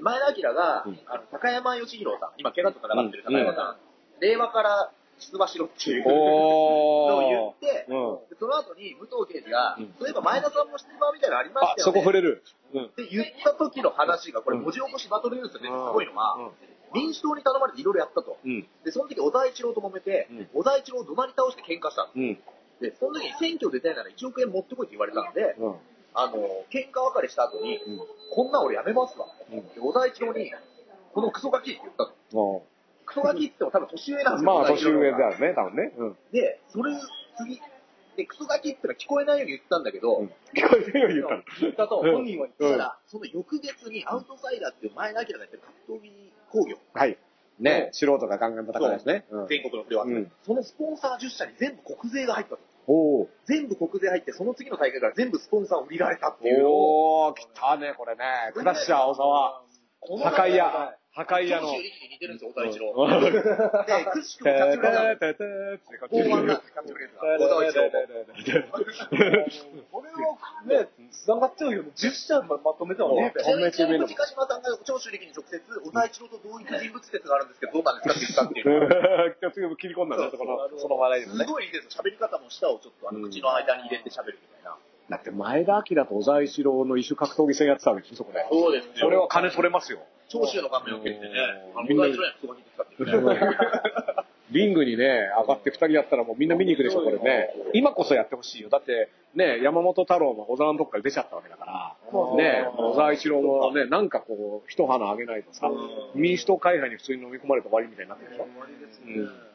[0.00, 0.98] 前田明が、うん。
[1.06, 4.90] あの高山義弘さん、今、怪我と戦ってる高山さん、令和から
[5.20, 11.92] 出馬しろっていう のをお言って、うんでその後に武藤敬司が、うんそういえば前田さんも出馬みたいなのありまあし、たよね。
[11.92, 12.42] そこ触れる。
[12.74, 12.84] うん。
[12.86, 16.36] って言った時の話が、これ文字起こしバトルニュースでね、すごいのが、
[16.94, 18.38] 民主党に頼まれていろいろやったと。
[18.44, 18.66] うん。
[18.84, 22.08] で、その時小田一郎と揉めて、うん小田一郎を怒鳴り倒して喧嘩したの。
[22.16, 22.34] うん。
[22.80, 25.74] で、その時に選挙出たいなら1億円持ってこいって言われたんで、うん。
[26.14, 26.32] あの、
[26.70, 28.00] 喧嘩別れした後に、うん
[28.32, 29.26] こんなん俺やめますわ。
[29.52, 30.52] うんで、小田一郎に、
[31.12, 32.62] このクソガキって言ったの。
[33.10, 34.54] おクソガキっても多分年上なんですよ。
[34.54, 35.92] まあ、年上だよね、多分ね。
[35.98, 36.16] うん。
[36.32, 36.92] で、それ、
[37.38, 37.60] 次、
[38.16, 41.42] で、クソガキってのは聞こえないように言ったんだけど、うん聞こえるように言ったの。
[41.60, 47.18] 言ったとうん本人は言ったら、その翌月にアウトサイダーっていう前田明がやってる格闘技工業、はい。
[47.58, 49.26] ね、素人がガンガン戦うですね。
[49.30, 52.58] うん全国の不良集め、うんそのスポンサー10社に全部国税が入ったの。
[52.86, 53.28] おー。
[53.44, 58.24] 全部国税入って、その次の大会から全部スポンサーを売りられたっていうのを、おー、来たね、これね。
[58.54, 59.62] クラッシャー、小沢。
[60.00, 60.96] この破壊屋。
[61.12, 61.66] 破壊屋の。
[61.66, 62.94] 長州力に似てるんですよ、小田一郎。
[62.94, 63.32] うんで、
[64.12, 67.22] くしくもキャッチフレーズなんですよ大腕なんです、キャッチフレーズが。
[67.22, 67.74] 小田一
[68.54, 69.82] 郎も。
[69.90, 71.90] これをね、繋がっちゃうよね。
[71.96, 73.34] 10社まとめてはね。
[73.34, 78.86] ちなみに、島さんが長州力に直接、小田一郎と同一人物説があるんですけど、どうなんですかって言っ
[79.42, 79.76] たっていう。
[79.76, 81.50] 切り込んだね、そこの、その話題にもねす。
[81.50, 82.02] ごいいいですよ。
[82.04, 84.76] 喋り方も舌をちょっとあの口の間に入れて喋るみたいな。
[85.10, 88.46] だって前田明と小沢一郎の異種格闘技戦やってたわけでしょ、そこで。
[88.48, 88.92] そうですね。
[88.94, 89.98] それは金取れますよ。
[90.28, 91.30] 長州の顔面を受けてね、
[91.74, 92.14] あのみんなに。
[94.50, 97.54] リングにね、上がって二人やったらもうみんな見に行くでしょ、これね。
[97.72, 98.68] 今こそやってほしいよ。
[98.68, 101.96] だって、ね、山本太郎も小沢のとこから出ちゃったわけだから、
[102.36, 105.70] ね、小沢一郎もね、なんかこう、一花あげないとさ、
[106.14, 108.46] 民主党会派に普通に飲み込まれて終わりみたいになってるでしょ。
[109.06, 109.08] う
[109.46, 109.49] ん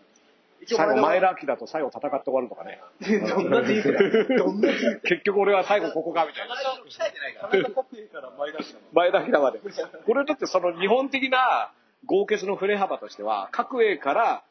[0.68, 2.82] 最後、前田明と最後戦って終わるとかね。
[3.30, 4.00] どんな人生だ
[4.36, 6.56] どんな人生結局俺は最後ここか、みたいな。
[6.56, 7.50] 体を鍛えてないから。
[7.52, 8.32] 田中角栄から
[8.94, 9.60] 前田明まで。
[10.06, 11.72] これだってその日本的な
[12.06, 14.44] 豪傑の振れ幅としては、角栄から、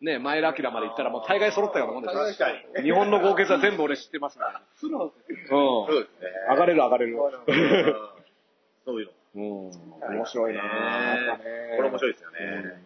[0.00, 2.82] ね、前田明まで行ったらもう大概揃ったようなもんですかに。
[2.82, 4.60] 日本の豪傑は全部俺知ってますから。
[4.82, 4.90] うん。
[5.48, 6.28] そうですね。
[6.50, 7.16] 上がれる上がれる。
[7.46, 7.50] う
[8.18, 8.22] ん
[8.84, 9.12] そういうの。
[9.34, 10.16] うん。
[10.16, 10.60] 面白いな
[11.76, 12.82] これ面白いですよね。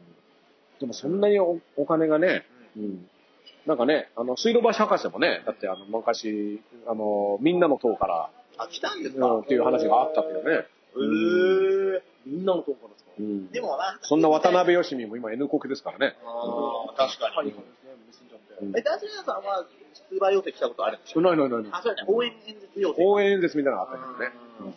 [0.80, 2.44] でもそんなにおお金がね、
[2.76, 3.08] うん。
[3.66, 9.26] なんかね、あの、水道橋博士もね、だってあの、昔、あの、みんなの党から、あ、来たんですか？
[9.26, 10.54] うん、っていう話があったけどね。
[10.54, 13.10] へーみんなのとこからですか？
[13.18, 13.50] うん。
[13.50, 16.16] でもな、そんな渡辺義美も今 N 国ですからね。
[16.24, 17.50] あー確かに。
[17.50, 19.66] うんえ、ダージラさんは
[20.10, 21.20] 出馬要請したことあるんですか？
[21.20, 21.72] ないないないない。
[21.72, 22.08] あ、そうだね。
[22.08, 23.04] 応援演説要請。
[23.04, 24.32] 応援演説みたいなのがあったけどね。
[24.60, 24.74] うん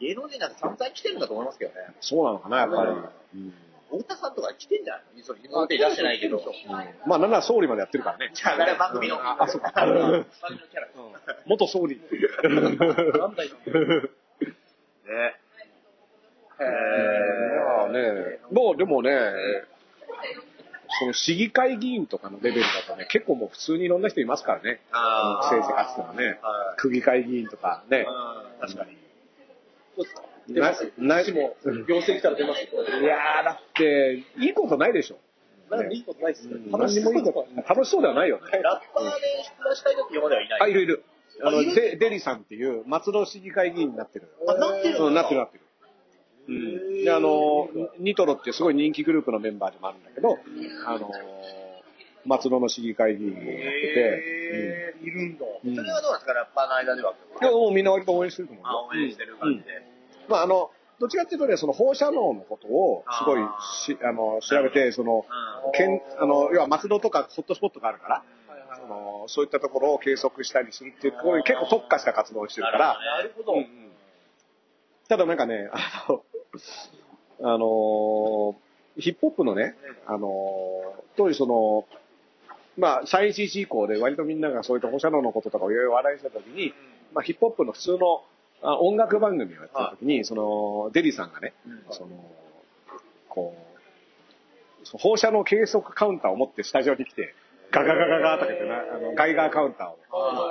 [0.00, 1.76] 芸能人なんて散々来てるんだと思いますけどね。
[2.00, 2.90] そうなのかな、やっぱり。
[2.90, 2.96] うん
[3.34, 3.54] うん
[3.90, 5.24] 太田さんとか来てんじゃないの？
[5.24, 6.40] そう表に出してないけど。
[7.06, 8.30] まあ、なんなら総理までやってるからね。
[8.34, 9.16] じゃあ、あれは番組の。
[9.20, 9.72] あ、そうか。
[9.72, 10.88] 番組のキャラ。
[11.46, 12.30] 元総理っていう。
[13.18, 13.50] なんだよ。
[13.56, 14.08] ね。
[16.60, 16.64] へ
[17.78, 19.10] まあね、もうでもね、
[21.00, 24.80] その市議会議員とかのレベルだとね、結構もう普通にいろんな人いますからね。
[25.50, 26.74] 政治家っていうのはねは。
[26.74, 28.04] い区議会議員とかね。
[28.06, 28.92] うん確かに。
[29.96, 30.22] どうですか
[30.52, 32.82] 出ますな私も、行政来たら出ますよ。
[33.00, 35.18] いやー、だって、いいことないでしょ。
[35.70, 36.54] なんでいいことないですね。
[36.72, 37.00] 楽し
[37.90, 38.58] そうではないよね。
[38.58, 39.10] ラッパーで
[39.58, 40.60] 出馬したい時今まではいない。
[40.62, 41.04] あ、いるいる。
[41.42, 44.28] あの、デデリさんっていう松戸市議会議員になってる。
[44.48, 45.48] あ、なってるうん、なってるなる。
[45.48, 45.64] ってる。
[46.48, 47.04] うん。
[47.04, 50.38] で、あの、ニトロってすごい人気グループのメンバーでもあるんだけど、
[50.86, 51.10] あの、
[52.26, 55.44] 松戸の市議会議員をやってへいるんだ。
[55.62, 57.14] それはどうなんですか、ラッパーの間では。
[57.40, 59.89] いや、もうみんな割と応援してると思う応援してる感じで。
[60.30, 60.70] まあ、あの、
[61.00, 63.42] どっちかっていうとね、その放射能のことをすごい
[63.84, 65.24] し、あの、調べて、その、
[65.74, 68.22] けん、あの、要は松戸とかホットスポットがあるから、
[68.76, 73.54] その、そういったところを計測したりするっていう、こういう結構特化した活動をしてるから、なるほど。
[73.54, 73.66] うんうん。
[75.08, 76.22] ただなんかね、あの、
[77.42, 78.56] あの
[78.98, 79.74] ヒップホップのね、
[80.06, 80.28] あの
[81.16, 81.86] 当時その、
[82.76, 86.74] まあ、311以降で割とみんながそういった放射能のこととかをいろいろ話したときに、
[87.14, 88.22] まあ、ヒップホップの普通の
[88.62, 91.54] あ音楽番組をやってたときに、その、デリさんがね、
[91.90, 92.10] その、
[93.28, 93.54] こ
[94.82, 97.34] う、その放射能計測カウンターを持ってスタジオに来て、
[97.70, 99.98] ガガガガガとか言ってな、あの、ガイガーカウンターを。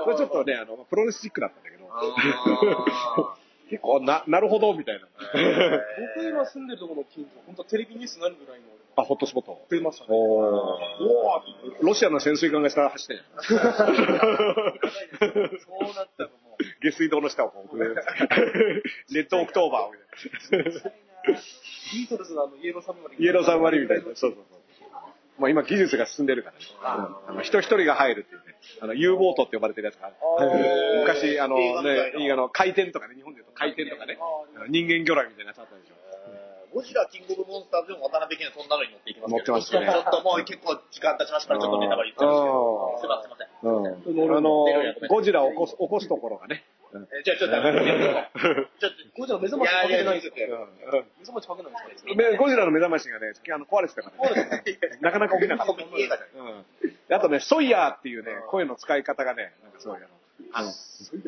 [0.06, 1.90] これちょっとね、あの、プロレスチックだったんだけど、
[3.70, 5.08] 結構、な、なるほど、みたいな。
[6.16, 8.66] 僕今住んでるところの近所、本当テレビニュースになるぐらいの
[8.96, 9.66] あ、ホットスポット。
[9.70, 10.10] 出ましたね。
[10.12, 13.58] おーロシアの潜水艦が下走ってんやそう
[15.96, 16.64] なったらもう。
[16.82, 20.92] 下水道の下をこう、 レッドオクトーバーみたいな。
[21.94, 23.22] ビートルズのあのイエローサブマリン。
[23.22, 24.04] イエローサブマリンみたいな。
[24.04, 24.59] そうそうそう。
[25.40, 26.66] まあ今技術が進んでるからね。
[27.28, 27.36] うん。
[27.36, 28.56] あの人一人が入るっていうね。
[28.82, 30.16] あの U ボートって呼ばれてるやつがある。
[30.98, 31.00] ー。
[31.00, 34.18] 昔、あのね、な映画の回天とかね、日本で言うと回天とかね、
[34.70, 36.00] 人間魚雷みたいなやつあったでしょ。
[36.74, 39.90] ゴジラキングオブモンスターズでも渡辺謙そんなのに乗っていきますけど、乗ってますね。
[39.90, 43.50] ちょっともう結構時間経ちましたから、ちょっとネタバレ言っちゃうんですけど、すいません、すい
[44.14, 44.38] ません。
[44.38, 44.66] あの、
[45.10, 46.64] ゴジラを起こす、起こすところがね。
[46.90, 50.58] えじゃあちょっと、ちょっと、ゴジラ目覚ましかけてないんですよ。
[50.58, 54.64] うん目覚ましかけないんですかめゴジラの目覚ましがね、あの壊れてたからね。
[55.02, 55.74] なかなか起きなかった。
[55.74, 56.66] うん。
[57.08, 60.08] であとね、ソイヤーっていうね、声の使い方がね、なんかすごいあの、
[60.54, 60.72] あの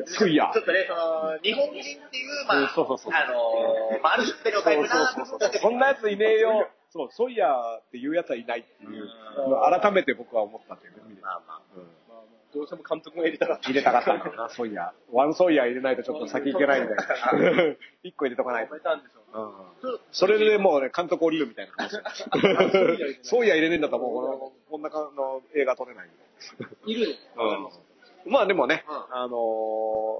[0.06, 0.62] ソイヤーちょ。
[0.62, 6.68] っとね、その、日本人っていう、まあ、うんそうそうそうあのー、まあ、ある種ステレオタイプなそうそうそうそんなやついねえよ。
[6.90, 9.08] そう、ソイヤーっていうやつはいないっていう、
[9.80, 11.60] 改めて僕は思ったというねまあまあ。
[12.54, 13.68] どうしても監督が入れたかった。
[13.68, 15.14] 入れたかったんだろうな、ソイヤー。
[15.16, 17.04] ワンソイヤー入れないとちょっと先行けないみたいな。
[18.04, 18.74] 一個入れとかないと
[20.12, 21.96] それでもうね、監督降りるみたいな話。
[23.22, 26.08] ソイヤー入れねえんだったらもうこんなかの映画撮れない
[26.86, 27.46] いいるの？
[27.50, 27.56] な。
[27.56, 27.68] うん
[28.24, 29.36] まあでもね、うんあの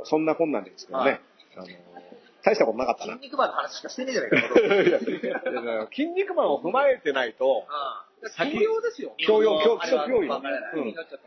[0.03, 1.21] ーそんなこんなんですけどね、
[1.55, 1.77] あのー大
[2.45, 3.13] 大したことなかったな。
[3.15, 4.27] 筋肉マンの話しかしてねえじゃな
[5.77, 5.87] いか。
[5.95, 7.65] 筋肉マンを踏まえてないと、
[8.31, 9.15] 先用ですよ。
[9.19, 10.43] 教養、教基礎教養。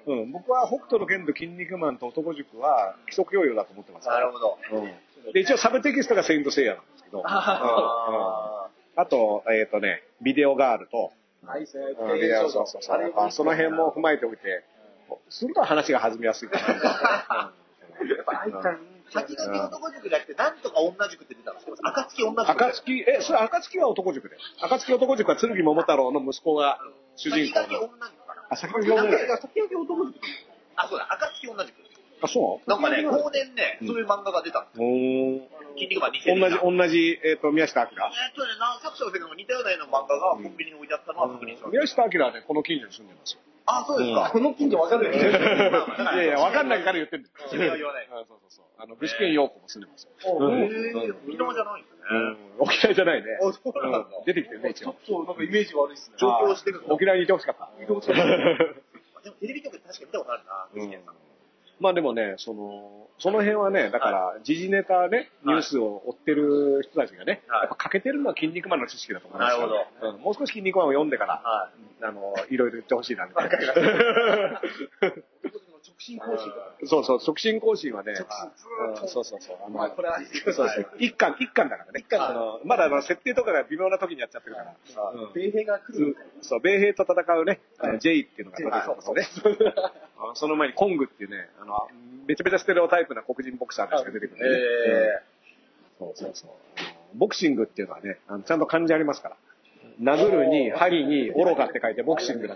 [0.08, 0.22] うん。
[0.22, 4.08] うん、僕は北斗の剣と筋肉マンと男塾は基礎教養だと思ってます。
[4.08, 4.58] なるほど。
[4.72, 7.26] うん、で、一応サブテキストがセイントセイヤなんですけど、うん。
[7.26, 8.68] あ
[8.98, 11.12] あと、えっ、とね、ビデオガールと、
[11.46, 12.82] はい、そううんビデオそうそう。
[12.82, 14.64] そうやっぱその辺も踏まえておいて、
[15.30, 17.54] すると話が弾みやすいかな。
[18.02, 22.52] ー先駆け男塾じゃなくて、なんとか女塾って出たんですけど、暁女塾。
[22.52, 24.38] 暁、え、それ暁は男塾で。
[24.62, 26.80] 暁男塾は剣桃太郎の息子が
[27.16, 27.66] 主人公の。
[27.66, 28.48] 先駆け女塾かな？
[28.50, 29.18] あ、先駆け女塾。
[29.18, 30.20] 先駆け男塾。
[30.76, 31.74] あ、そうだ、暁女塾。
[32.22, 32.70] あ、そう？
[32.70, 34.88] なんかね、後年ね、そういう漫画が出たんですよ。
[35.76, 37.92] 筋肉マン2000同じ、同じ、えっ、と、宮下明。
[37.92, 41.68] えっとね、何作者のせいか似たような絵の漫画がコンビニに置いてあったのは確認しました。
[41.72, 43.42] 宮下明はね、この近所に住んでますよ。
[43.66, 44.30] あ、そうですか。
[44.32, 45.18] この近所わかるよね。
[46.14, 47.34] いやいや、わかんないから言ってんだよ。
[47.50, 48.66] それは言わないあそうそうそう。
[48.78, 52.02] あの、具志堅陽子も住んでますへぇ沖縄じゃないんですね。
[52.10, 52.38] うん。
[52.60, 53.40] 沖縄じゃないね。
[53.42, 54.94] あそうなんだうん出てきてるね、一応。
[55.06, 56.18] ちょっとなんかイメージ悪いっすね。
[56.20, 56.84] 上京してる。
[56.90, 57.70] 沖縄にいてほしかった。
[57.82, 61.25] でもテレビ局で確か見たことあるな、具志堅さん。
[61.80, 67.62] まあでもね、その、その辺はね、だから、時事ネタね、ニュースを追ってる人たちがね、はい。
[67.62, 69.68] やっぱ欠けてるのは筋肉マンの知識だと思いますよ
[70.02, 70.22] なるうん。
[70.22, 71.70] もう少し筋肉マンを読んでから、は
[72.02, 74.62] あの、いろいろ言ってほしいな、みたいな。
[76.06, 76.88] 直進更新。
[76.88, 79.58] そうそう、促進更新はね、そうそうそう。
[79.66, 82.06] あのまあこれはそうそう一巻、一巻だからね。
[82.20, 84.72] あのまだあの設定とかが微妙な時にやっちゃってるから。
[85.14, 86.18] うん米兵が来る。
[86.42, 89.74] そう、米兵と戦うね、あの、ジェイっていうのが出てくるんですよね。
[90.18, 91.88] あのその前にコングっていうね、あの、
[92.28, 95.22] めちゃめちゃステレオタイプな黒人ボクサーが出てくるね、
[96.00, 96.50] そうそうそう。
[97.18, 99.38] ボクシングっていうのはね、あのちゃんと漢字ありますから。
[100.02, 102.56] 殴るに、針に、愚かって書いてボクシングだ。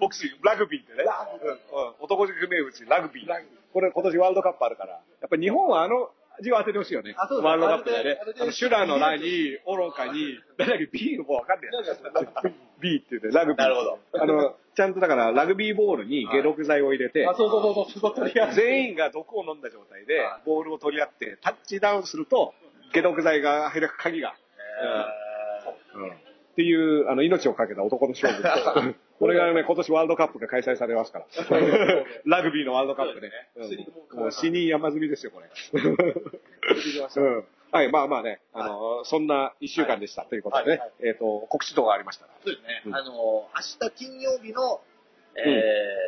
[0.00, 1.04] ボクシング、ラグビーってね。
[1.04, 3.26] うん男塾名物、ラグビー。
[3.72, 6.10] これ今年ワールドカップあるから、やっぱ日本はあの
[6.42, 7.14] 字を当ててほしいよね。
[7.16, 11.70] ワールドカップでねシュラのラに、愚かに、なんだっけ、B の方わかんない。
[12.80, 13.58] B って言って、ラグビー。
[13.58, 13.98] なるほど。
[14.14, 18.54] あの、ちゃんとだから、ラグビーボールに解毒剤を入れて、あ、そうそうそうそう、そうそう。
[18.54, 22.54] 全員が毒を飲んだ状態で、ボールを取り合って、タッチダウンすると、
[22.92, 24.34] 解毒剤が開く鍵が、
[25.94, 26.10] うん。
[26.10, 26.12] っ
[26.56, 28.42] ていう、あの、命をかけた男の勝負。
[29.18, 31.26] これがね、今年ワールドカップが開催されますから。
[32.24, 33.30] ラグビーのワールドカップね。
[33.56, 34.20] うん。
[34.20, 35.48] もう死人山積みですよ、これ。
[35.74, 37.44] うん。
[37.72, 40.22] はい、まあまあね、あの、そんな一週間でした。
[40.24, 42.32] ということでね、えっと、告知等がありましたら。
[42.44, 42.82] そうですね。
[42.86, 42.94] うん。
[42.94, 43.48] あの、明
[43.88, 44.80] 日金曜日の、
[45.36, 45.40] え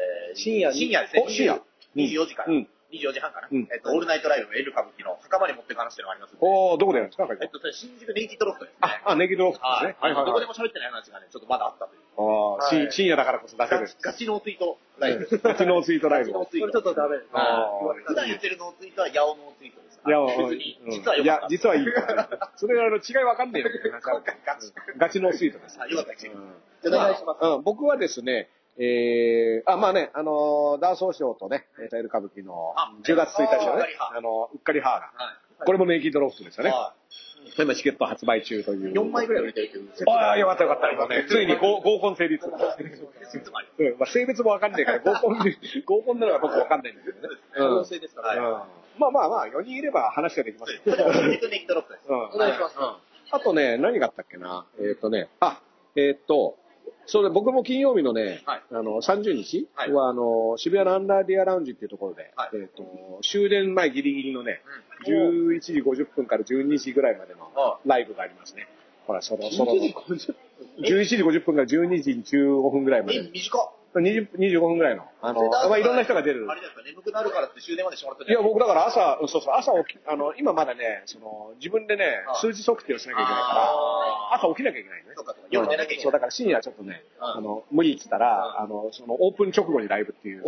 [0.09, 1.03] ー深夜に深夜。
[1.03, 1.23] ですね。
[1.27, 1.63] お深夜
[1.97, 2.53] 24時から。
[2.93, 3.49] うん24時半かな。
[3.51, 6.37] うんえっと、オールナイトライブ、エル歌舞伎の墓場に持っていく話っていうのがあります。
[6.41, 8.79] おー、どこでやるんですかえっと、新宿ネイキッドロフトですね。
[8.83, 9.97] あ、あ、ネギドロフトですね。
[10.01, 10.15] はい。
[10.15, 12.01] どこではも喋ってない話がね、ちょっとまだあったという。
[12.13, 14.27] あーはいし深夜だからこそ出せるガチ。
[14.27, 15.41] ノーツイートライブ。
[15.43, 16.95] ガチノーツイートライブガチノーツイーこれちょっト。
[16.95, 17.29] とダメです。
[17.33, 20.01] あー普段言ってるノーツイートはヤオ ノーツイートです。
[20.05, 21.87] いや、別に、うん実はよいやかった。、実はいい。
[22.57, 23.69] それあの違いわかんねえよ
[24.45, 25.79] ガチガチのスイートです。
[25.81, 26.29] あよかったです。
[26.85, 27.45] お願いします。
[27.45, 35.67] うん、僕はですね、えー、あ、まあね、あのー、ダーソーショーとね、えーとエル歌舞伎のあ10月1日のねうっかりハ、ーあの、うっかりハーが、はい。
[35.67, 36.71] これもネイキッドロフトですよね。
[36.71, 36.95] は
[37.59, 38.91] 今チケット発売中という。
[38.91, 38.93] い。
[38.93, 40.91] 4枚ぐらい売れてるけど、ああ、よかったよかった。
[40.91, 42.45] 今ね、ついに合合コン成立。
[42.47, 42.53] うん、
[43.99, 45.39] まあ性別もわかんないから、 合コン、
[45.85, 47.37] 合コンなのは僕わかんないんだけどね。
[47.53, 48.35] 可能性ですから。
[48.37, 48.63] うん
[48.99, 50.81] まあまあまあ、4人いれば話ができますよ。
[50.85, 52.09] イキッドロフトです。
[52.09, 52.77] うんお願いします。
[53.31, 54.67] あとね、何があったっけな。
[54.79, 55.63] えっ、とね、あ、
[55.97, 56.59] えっ、と、
[57.07, 58.63] それ僕も金曜日のね、はい。
[58.71, 62.51] あの、30日は、はいあの、渋谷のアンダーディアラウンジっていうところで、はい。
[62.55, 62.85] えっ、と、
[63.23, 64.63] 終電前ギリギリのね、
[65.07, 65.49] うん。
[65.57, 68.69] 11時50分から12時ぐらいまでのはライブがありますね。
[69.07, 69.81] ほら、その、その、1
[70.19, 70.35] 時50
[70.79, 73.31] 11時50分から12時15分ぐらいまえ、で。
[73.31, 73.83] 短っ。
[74.01, 75.05] 20 25分ぐらいの。
[75.21, 76.55] あの、まあ、いろんな人が出るあ。
[76.55, 85.09] れですか、眠くなるからって終電までしてもらっていや、僕だから朝、そうそう、朝起き、あの、今まだね、その、自分でねあ、数字測定をしなきゃいけないから、朝起きなきゃいけないね。
[85.51, 90.43] 夜寝なきゃいけないそう、だから深夜ちょっとね、うんあの、無理っつったら、うんあの、その、オープン直後にライブっていう、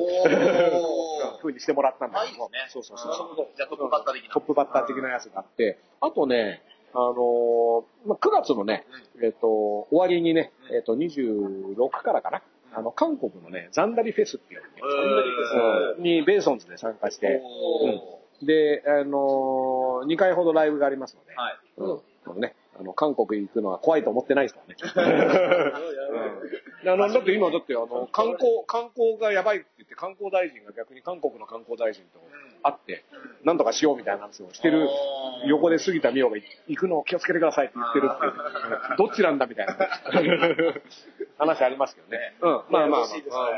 [1.43, 2.49] ふう にしてもらったんだけど。
[2.69, 4.31] そうそうそうじゃあトップバッター的な。
[4.33, 6.63] トップバッター的なやつがあって、あとね、
[6.95, 8.87] あのーまあ、9月のね、
[9.23, 9.49] えっ、と、
[9.91, 10.77] 終わりにね、うん。
[10.77, 12.43] えっ、と、26からかな、
[12.73, 15.99] あの、韓国のね、ザンダリフェスっていうのねえー。
[15.99, 21.59] うんにベーソンズで参加して、おで、あのー、2回ほどライブがありますので、ーはい。
[21.79, 22.01] うん。
[22.27, 24.61] あのね、あの、韓国行くのは怖いと思ってないですか
[24.97, 25.73] らね。
[26.85, 32.21] うん、あのだって今、だってあの、観光、観光がやばいって言って、観光大臣が逆に韓国の観光大臣と
[32.65, 33.05] 会って、
[33.45, 34.89] なんとかしようみたいな話をしてる、
[35.47, 39.77] 横で杉田美桜が行くのを気をつけてくださいって言ってるって どっちなんだみたいな。
[41.37, 42.35] 話ありますけどねね。
[42.41, 42.51] うん。
[42.71, 43.01] まあまあまあ、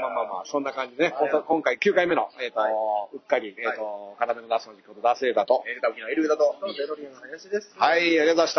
[0.01, 1.15] まあまあまあ、そんな感じでね。
[1.47, 2.73] 今回9回目の、えっとはい
[3.13, 5.63] うっかり、えっと、体の出すの実こと出せだと。
[5.67, 6.57] えー、歌舞伎のエルウだと。
[6.77, 7.75] デロリアンの林です。
[7.79, 8.01] はい。
[8.01, 8.55] ありがとうございまし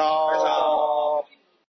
[1.34, 1.47] た